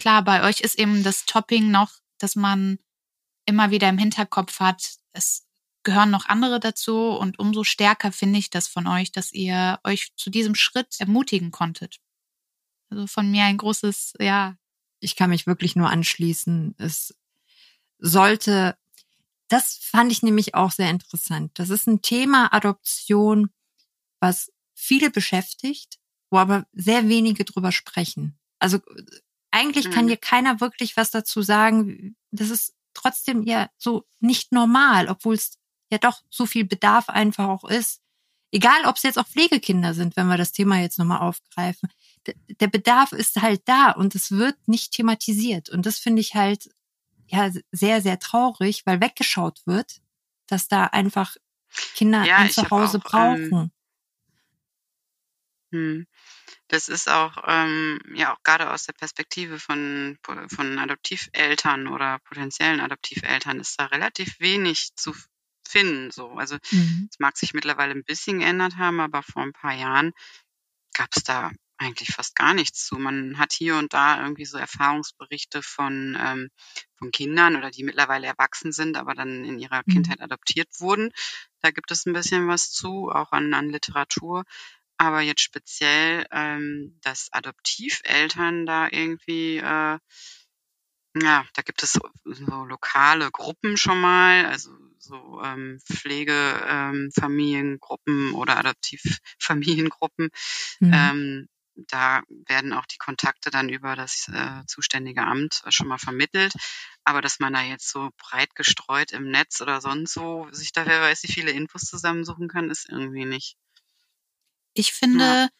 Klar, 0.00 0.22
bei 0.24 0.42
euch 0.42 0.60
ist 0.60 0.78
eben 0.78 1.02
das 1.04 1.24
Topping 1.24 1.70
noch, 1.70 1.92
dass 2.18 2.34
man 2.34 2.78
immer 3.46 3.70
wieder 3.70 3.88
im 3.88 3.98
Hinterkopf 3.98 4.60
hat, 4.60 4.96
es 5.12 5.46
gehören 5.82 6.10
noch 6.10 6.26
andere 6.26 6.60
dazu 6.60 7.10
und 7.10 7.38
umso 7.38 7.64
stärker 7.64 8.12
finde 8.12 8.38
ich 8.38 8.50
das 8.50 8.68
von 8.68 8.86
euch, 8.86 9.12
dass 9.12 9.32
ihr 9.32 9.80
euch 9.84 10.12
zu 10.16 10.30
diesem 10.30 10.54
Schritt 10.54 10.96
ermutigen 10.98 11.50
konntet. 11.50 11.98
Also 12.90 13.06
von 13.06 13.30
mir 13.30 13.44
ein 13.44 13.56
großes, 13.56 14.14
ja, 14.18 14.56
ich 15.00 15.16
kann 15.16 15.30
mich 15.30 15.46
wirklich 15.46 15.76
nur 15.76 15.90
anschließen. 15.90 16.74
Es 16.78 17.14
sollte, 17.98 18.76
das 19.48 19.78
fand 19.82 20.12
ich 20.12 20.22
nämlich 20.22 20.54
auch 20.54 20.70
sehr 20.70 20.90
interessant. 20.90 21.52
Das 21.54 21.70
ist 21.70 21.86
ein 21.86 22.02
Thema 22.02 22.52
Adoption, 22.52 23.50
was 24.20 24.52
viele 24.74 25.10
beschäftigt, 25.10 25.98
wo 26.30 26.38
aber 26.38 26.66
sehr 26.72 27.08
wenige 27.08 27.44
drüber 27.44 27.72
sprechen. 27.72 28.38
Also 28.58 28.78
eigentlich 29.50 29.88
mhm. 29.88 29.90
kann 29.90 30.06
dir 30.06 30.16
keiner 30.16 30.60
wirklich 30.60 30.96
was 30.96 31.10
dazu 31.10 31.42
sagen. 31.42 32.16
Das 32.30 32.50
ist 32.50 32.74
trotzdem 32.94 33.42
ja 33.42 33.70
so 33.78 34.04
nicht 34.20 34.52
normal, 34.52 35.08
obwohl 35.08 35.34
es 35.34 35.58
ja 35.90 35.98
doch 35.98 36.22
so 36.30 36.46
viel 36.46 36.64
Bedarf 36.64 37.08
einfach 37.08 37.48
auch 37.48 37.64
ist. 37.64 38.00
Egal, 38.52 38.84
ob 38.84 38.96
es 38.96 39.02
jetzt 39.02 39.18
auch 39.18 39.26
Pflegekinder 39.26 39.94
sind, 39.94 40.16
wenn 40.16 40.26
wir 40.26 40.36
das 40.36 40.52
Thema 40.52 40.80
jetzt 40.80 40.98
nochmal 40.98 41.20
aufgreifen 41.20 41.88
der 42.26 42.68
Bedarf 42.68 43.12
ist 43.12 43.40
halt 43.40 43.62
da 43.66 43.90
und 43.92 44.14
es 44.14 44.30
wird 44.30 44.56
nicht 44.66 44.92
thematisiert. 44.92 45.70
Und 45.70 45.86
das 45.86 45.98
finde 45.98 46.20
ich 46.20 46.34
halt 46.34 46.70
ja 47.26 47.50
sehr, 47.72 48.02
sehr 48.02 48.18
traurig, 48.18 48.84
weil 48.86 49.00
weggeschaut 49.00 49.60
wird, 49.66 50.00
dass 50.46 50.68
da 50.68 50.84
einfach 50.84 51.36
Kinder 51.94 52.24
ja, 52.24 52.38
ein 52.38 52.50
Zuhause 52.50 53.00
auch, 53.04 53.14
ähm, 53.14 53.50
brauchen. 53.50 53.72
Ähm, 55.72 56.06
das 56.68 56.88
ist 56.88 57.08
auch 57.08 57.36
ähm, 57.46 58.00
ja 58.14 58.34
auch 58.34 58.42
gerade 58.42 58.70
aus 58.70 58.84
der 58.84 58.92
Perspektive 58.92 59.58
von 59.58 60.18
von 60.22 60.78
Adoptiveltern 60.78 61.88
oder 61.88 62.18
potenziellen 62.20 62.80
Adoptiveltern 62.80 63.60
ist 63.60 63.78
da 63.78 63.86
relativ 63.86 64.38
wenig 64.40 64.90
zu 64.96 65.14
finden. 65.66 66.10
So, 66.10 66.30
also 66.32 66.56
mhm. 66.70 67.08
es 67.10 67.18
mag 67.18 67.36
sich 67.36 67.54
mittlerweile 67.54 67.92
ein 67.92 68.04
bisschen 68.04 68.40
geändert 68.40 68.76
haben, 68.76 69.00
aber 69.00 69.22
vor 69.22 69.42
ein 69.42 69.52
paar 69.52 69.74
Jahren 69.74 70.12
gab 70.94 71.08
es 71.14 71.22
da 71.22 71.50
eigentlich 71.80 72.14
fast 72.14 72.36
gar 72.36 72.52
nichts 72.52 72.84
zu. 72.84 72.96
Man 72.96 73.38
hat 73.38 73.52
hier 73.52 73.76
und 73.76 73.94
da 73.94 74.22
irgendwie 74.22 74.44
so 74.44 74.58
Erfahrungsberichte 74.58 75.62
von, 75.62 76.16
ähm, 76.20 76.50
von 76.96 77.10
Kindern 77.10 77.56
oder 77.56 77.70
die 77.70 77.84
mittlerweile 77.84 78.26
erwachsen 78.26 78.70
sind, 78.70 78.96
aber 78.96 79.14
dann 79.14 79.44
in 79.44 79.58
ihrer 79.58 79.82
mhm. 79.86 79.92
Kindheit 79.92 80.20
adoptiert 80.20 80.68
wurden. 80.78 81.10
Da 81.62 81.70
gibt 81.70 81.90
es 81.90 82.06
ein 82.06 82.12
bisschen 82.12 82.48
was 82.48 82.70
zu, 82.70 83.10
auch 83.10 83.32
an, 83.32 83.54
an 83.54 83.70
Literatur. 83.70 84.44
Aber 84.98 85.22
jetzt 85.22 85.40
speziell, 85.40 86.26
ähm, 86.30 86.98
dass 87.02 87.32
Adoptiveltern 87.32 88.66
da 88.66 88.88
irgendwie 88.90 89.56
äh, 89.56 89.98
ja, 91.16 91.44
da 91.54 91.62
gibt 91.62 91.82
es 91.82 91.92
so, 91.92 92.00
so 92.24 92.64
lokale 92.64 93.32
Gruppen 93.32 93.76
schon 93.76 94.00
mal, 94.00 94.46
also 94.46 94.70
so 94.98 95.42
ähm, 95.42 95.80
Pflegefamiliengruppen 95.90 98.28
ähm, 98.28 98.34
oder 98.36 98.58
Adoptivfamiliengruppen, 98.58 100.30
mhm. 100.78 100.92
ähm, 100.94 101.48
da 101.88 102.22
werden 102.46 102.72
auch 102.72 102.86
die 102.86 102.98
Kontakte 102.98 103.50
dann 103.50 103.68
über 103.68 103.96
das 103.96 104.28
äh, 104.28 104.64
zuständige 104.66 105.22
Amt 105.22 105.62
schon 105.68 105.88
mal 105.88 105.98
vermittelt. 105.98 106.52
Aber 107.04 107.22
dass 107.22 107.40
man 107.40 107.52
da 107.52 107.62
jetzt 107.62 107.88
so 107.88 108.10
breit 108.18 108.54
gestreut 108.54 109.12
im 109.12 109.30
Netz 109.30 109.60
oder 109.60 109.80
sonst 109.80 110.16
wo 110.16 110.48
sich 110.52 110.72
da 110.72 110.86
wer 110.86 111.00
weiß, 111.00 111.22
wie 111.24 111.32
viele 111.32 111.50
Infos 111.50 111.82
zusammensuchen 111.82 112.48
kann, 112.48 112.70
ist 112.70 112.88
irgendwie 112.88 113.24
nicht. 113.24 113.56
Ich 114.74 114.92
finde, 114.92 115.50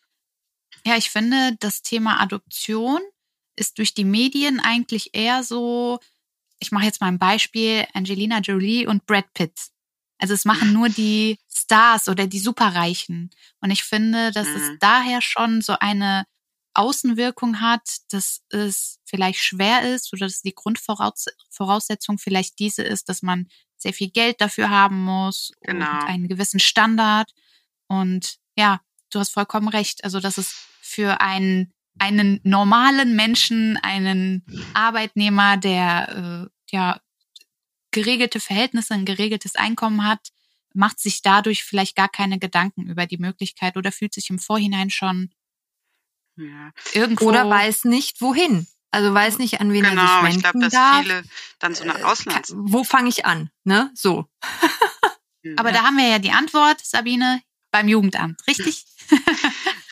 ja, 0.85 0.93
ja 0.93 0.97
ich 0.97 1.11
finde, 1.11 1.57
das 1.59 1.83
Thema 1.83 2.21
Adoption 2.21 3.01
ist 3.57 3.79
durch 3.79 3.95
die 3.95 4.05
Medien 4.05 4.61
eigentlich 4.61 5.11
eher 5.15 5.43
so, 5.43 5.99
ich 6.59 6.73
mache 6.73 6.85
jetzt 6.85 7.01
mal 7.01 7.09
ein 7.09 7.19
Beispiel, 7.19 7.87
Angelina 7.93 8.41
Jolie 8.41 8.87
und 8.87 9.07
Brad 9.07 9.33
Pitt. 9.35 9.71
Also 10.21 10.35
es 10.35 10.45
machen 10.45 10.73
nur 10.73 10.89
die 10.89 11.39
Stars 11.53 12.09
oder 12.09 12.27
die 12.27 12.39
Superreichen. 12.39 13.31
Und 13.61 13.71
ich 13.71 13.83
finde, 13.83 14.31
dass 14.33 14.47
mhm. 14.47 14.57
es 14.57 14.71
daher 14.79 15.23
schon 15.23 15.63
so 15.63 15.77
eine 15.81 16.25
Außenwirkung 16.75 17.61
hat, 17.61 17.83
dass 18.11 18.43
es 18.51 19.01
vielleicht 19.05 19.41
schwer 19.41 19.95
ist 19.95 20.13
oder 20.13 20.27
dass 20.27 20.43
die 20.43 20.55
Grundvoraussetzung 20.55 22.19
vielleicht 22.19 22.59
diese 22.59 22.83
ist, 22.83 23.09
dass 23.09 23.23
man 23.23 23.49
sehr 23.77 23.93
viel 23.93 24.11
Geld 24.11 24.41
dafür 24.41 24.71
haben 24.71 25.03
muss 25.03 25.53
genau. 25.63 25.91
und 25.91 26.05
einen 26.05 26.29
gewissen 26.29 26.61
Standard. 26.61 27.33
Und 27.89 28.37
ja, 28.57 28.81
du 29.11 29.19
hast 29.19 29.31
vollkommen 29.31 29.69
recht. 29.69 30.05
Also, 30.05 30.21
dass 30.21 30.39
es 30.39 30.55
für 30.81 31.21
einen, 31.21 31.73
einen 31.99 32.41
normalen 32.45 33.17
Menschen, 33.17 33.79
einen 33.79 34.45
Arbeitnehmer, 34.75 35.57
der 35.57 36.51
äh, 36.51 36.75
ja 36.75 37.01
geregelte 37.91 38.41
Verhältnisse, 38.41 38.95
ein 38.95 39.05
geregeltes 39.05 39.57
Einkommen 39.57 40.07
hat, 40.07 40.31
macht 40.73 41.01
sich 41.01 41.23
dadurch 41.23 41.65
vielleicht 41.65 41.97
gar 41.97 42.09
keine 42.09 42.39
Gedanken 42.39 42.89
über 42.89 43.07
die 43.07 43.19
Möglichkeit 43.19 43.77
oder 43.77 43.93
fühlt 43.93 44.15
sich 44.15 44.31
im 44.31 44.39
Vorhinein 44.39 44.91
schon 44.91 45.31
ja. 46.37 46.73
irgendwo 46.93 47.29
oder 47.29 47.49
weiß 47.49 47.85
nicht 47.85 48.21
wohin. 48.21 48.67
Also 48.93 49.15
weiß 49.15 49.39
nicht, 49.39 49.61
an 49.61 49.73
wen 49.73 49.85
genau, 49.85 50.03
er 50.03 50.07
sich 50.07 50.23
wenden 50.23 50.37
ich 50.37 50.43
glaube, 50.43 50.59
dass 50.61 50.73
darf. 50.73 51.03
viele 51.03 51.23
dann 51.61 51.75
so 51.75 51.85
eine 51.85 52.05
Auslands. 52.05 52.53
Wo 52.57 52.83
fange 52.83 53.09
ich 53.09 53.25
an? 53.25 53.51
Ne, 53.65 53.91
so. 53.95 54.27
Aber 55.57 55.71
ja. 55.71 55.77
da 55.77 55.85
haben 55.85 55.97
wir 55.97 56.09
ja 56.09 56.19
die 56.19 56.33
Antwort, 56.33 56.81
Sabine, 56.85 57.41
beim 57.71 57.89
Jugendamt, 57.89 58.47
richtig? 58.47 58.85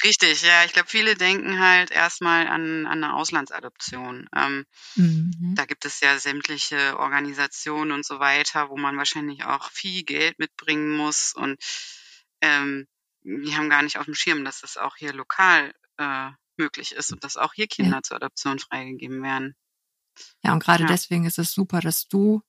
Richtig, 0.08 0.40
ja. 0.40 0.64
Ich 0.64 0.72
glaube, 0.72 0.88
viele 0.88 1.16
denken 1.16 1.60
halt 1.60 1.90
erstmal 1.90 2.46
an, 2.48 2.86
an 2.86 3.04
eine 3.04 3.14
Auslandsadoption. 3.14 4.26
Ähm, 4.34 4.64
mhm. 4.94 5.52
Da 5.54 5.66
gibt 5.66 5.84
es 5.84 6.00
ja 6.00 6.18
sämtliche 6.18 6.98
Organisationen 6.98 7.92
und 7.92 8.06
so 8.06 8.18
weiter, 8.18 8.70
wo 8.70 8.78
man 8.78 8.96
wahrscheinlich 8.96 9.44
auch 9.44 9.70
viel 9.70 10.04
Geld 10.04 10.38
mitbringen 10.38 10.96
muss. 10.96 11.34
Und 11.34 11.62
ähm, 12.40 12.86
die 13.22 13.54
haben 13.54 13.68
gar 13.68 13.82
nicht 13.82 13.98
auf 13.98 14.06
dem 14.06 14.14
Schirm, 14.14 14.46
dass 14.46 14.62
das 14.62 14.78
auch 14.78 14.96
hier 14.96 15.12
lokal 15.12 15.74
äh, 15.98 16.30
möglich 16.56 16.92
ist 16.92 17.12
und 17.12 17.22
dass 17.22 17.36
auch 17.36 17.52
hier 17.52 17.66
Kinder 17.66 17.96
ja. 17.96 18.02
zur 18.02 18.16
Adoption 18.16 18.58
freigegeben 18.58 19.22
werden. 19.22 19.56
Ja, 20.42 20.54
und 20.54 20.64
gerade 20.64 20.84
ja. 20.84 20.88
deswegen 20.88 21.26
ist 21.26 21.38
es 21.38 21.52
super, 21.52 21.80
dass 21.80 22.08
du 22.08 22.40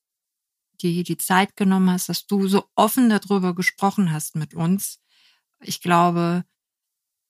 dir 0.82 1.04
die 1.04 1.18
Zeit 1.18 1.58
genommen 1.58 1.92
hast, 1.92 2.08
dass 2.08 2.26
du 2.26 2.48
so 2.48 2.70
offen 2.76 3.10
darüber 3.10 3.54
gesprochen 3.54 4.14
hast 4.14 4.38
mit 4.38 4.54
uns. 4.54 5.02
Ich 5.60 5.82
glaube, 5.82 6.46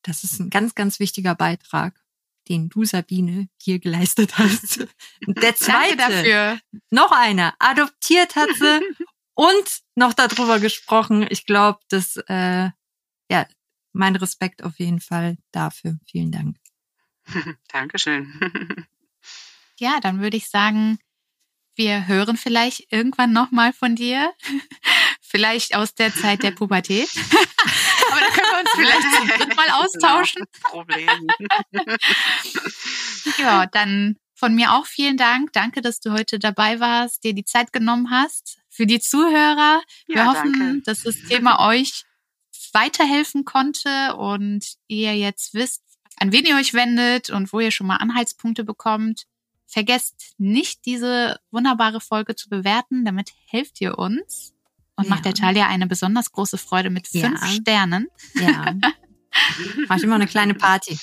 das 0.03 0.23
ist 0.23 0.39
ein 0.39 0.49
ganz, 0.49 0.75
ganz 0.75 0.99
wichtiger 0.99 1.35
Beitrag, 1.35 2.01
den 2.47 2.69
du, 2.69 2.85
Sabine, 2.85 3.49
hier 3.61 3.79
geleistet 3.79 4.37
hast. 4.37 4.87
Der 5.27 5.55
zweite, 5.55 5.97
dafür. 5.97 6.59
noch 6.89 7.11
einer, 7.11 7.53
adoptiert 7.59 8.35
hat 8.35 8.49
sie 8.59 8.81
und 9.35 9.81
noch 9.95 10.13
darüber 10.13 10.59
gesprochen. 10.59 11.27
Ich 11.29 11.45
glaube, 11.45 11.79
das, 11.89 12.17
äh, 12.27 12.69
ja, 13.29 13.47
mein 13.93 14.15
Respekt 14.15 14.63
auf 14.63 14.79
jeden 14.79 14.99
Fall 14.99 15.37
dafür. 15.51 15.97
Vielen 16.09 16.31
Dank. 16.31 16.57
Dankeschön. 17.67 18.87
ja, 19.79 19.99
dann 19.99 20.21
würde 20.21 20.37
ich 20.37 20.49
sagen, 20.49 20.99
wir 21.75 22.07
hören 22.07 22.35
vielleicht 22.35 22.91
irgendwann 22.91 23.31
nochmal 23.31 23.73
von 23.73 23.95
dir. 23.95 24.33
vielleicht 25.29 25.75
aus 25.75 25.93
der 25.93 26.13
Zeit 26.13 26.43
der 26.43 26.51
Pubertät. 26.51 27.09
Aber 28.11 28.19
da 28.19 28.27
können 28.27 28.47
wir 28.51 28.59
uns 28.59 28.69
vielleicht 28.75 29.15
zum 29.15 29.27
Mal 29.55 29.65
genau. 29.65 29.81
austauschen. 29.81 30.45
Problem. 30.61 31.27
ja, 33.37 33.65
dann 33.67 34.17
von 34.35 34.55
mir 34.55 34.73
auch 34.73 34.85
vielen 34.85 35.17
Dank. 35.17 35.53
Danke, 35.53 35.81
dass 35.81 35.99
du 35.99 36.11
heute 36.11 36.39
dabei 36.39 36.79
warst, 36.79 37.23
dir 37.23 37.33
die 37.33 37.43
Zeit 37.43 37.73
genommen 37.73 38.09
hast. 38.09 38.57
Für 38.69 38.85
die 38.85 38.99
Zuhörer, 38.99 39.81
wir 40.07 40.15
ja, 40.15 40.25
hoffen, 40.27 40.53
danke. 40.53 40.81
dass 40.85 41.03
das 41.03 41.15
Thema 41.27 41.67
euch 41.67 42.05
weiterhelfen 42.71 43.45
konnte 43.45 44.15
und 44.15 44.75
ihr 44.87 45.17
jetzt 45.17 45.53
wisst, 45.53 45.81
an 46.17 46.31
wen 46.31 46.45
ihr 46.45 46.55
euch 46.55 46.73
wendet 46.73 47.29
und 47.29 47.51
wo 47.51 47.59
ihr 47.59 47.71
schon 47.71 47.87
mal 47.87 47.97
Anhaltspunkte 47.97 48.63
bekommt. 48.63 49.25
Vergesst 49.65 50.33
nicht, 50.37 50.85
diese 50.85 51.39
wunderbare 51.51 52.01
Folge 52.01 52.35
zu 52.35 52.49
bewerten, 52.49 53.05
damit 53.05 53.31
helft 53.47 53.81
ihr 53.81 53.97
uns 53.97 54.53
und 54.99 55.05
ja. 55.05 55.11
macht 55.11 55.23
der 55.25 55.33
Talia 55.33 55.67
eine 55.67 55.87
besonders 55.87 56.33
große 56.33 56.57
Freude 56.57 56.89
mit 56.89 57.07
fünf 57.07 57.41
ja. 57.41 57.47
Sternen. 57.47 58.07
Ja. 58.35 58.73
Macht 59.87 60.03
immer 60.03 60.15
eine 60.15 60.27
kleine 60.27 60.53
Party. 60.53 60.99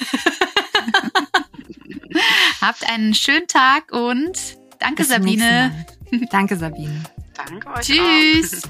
Habt 2.60 2.86
einen 2.90 3.14
schönen 3.14 3.46
Tag 3.46 3.92
und 3.92 4.58
danke, 4.78 4.96
Bis 4.96 5.08
Sabine. 5.08 5.86
Danke, 6.30 6.56
Sabine. 6.56 7.02
Danke 7.34 7.70
euch. 7.70 7.86
Tschüss. 7.86 8.62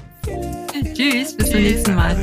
Tschüss, 0.93 1.35
bis 1.35 1.49
zum 1.49 1.59
nächsten 1.59 1.95
Mal. 1.95 2.15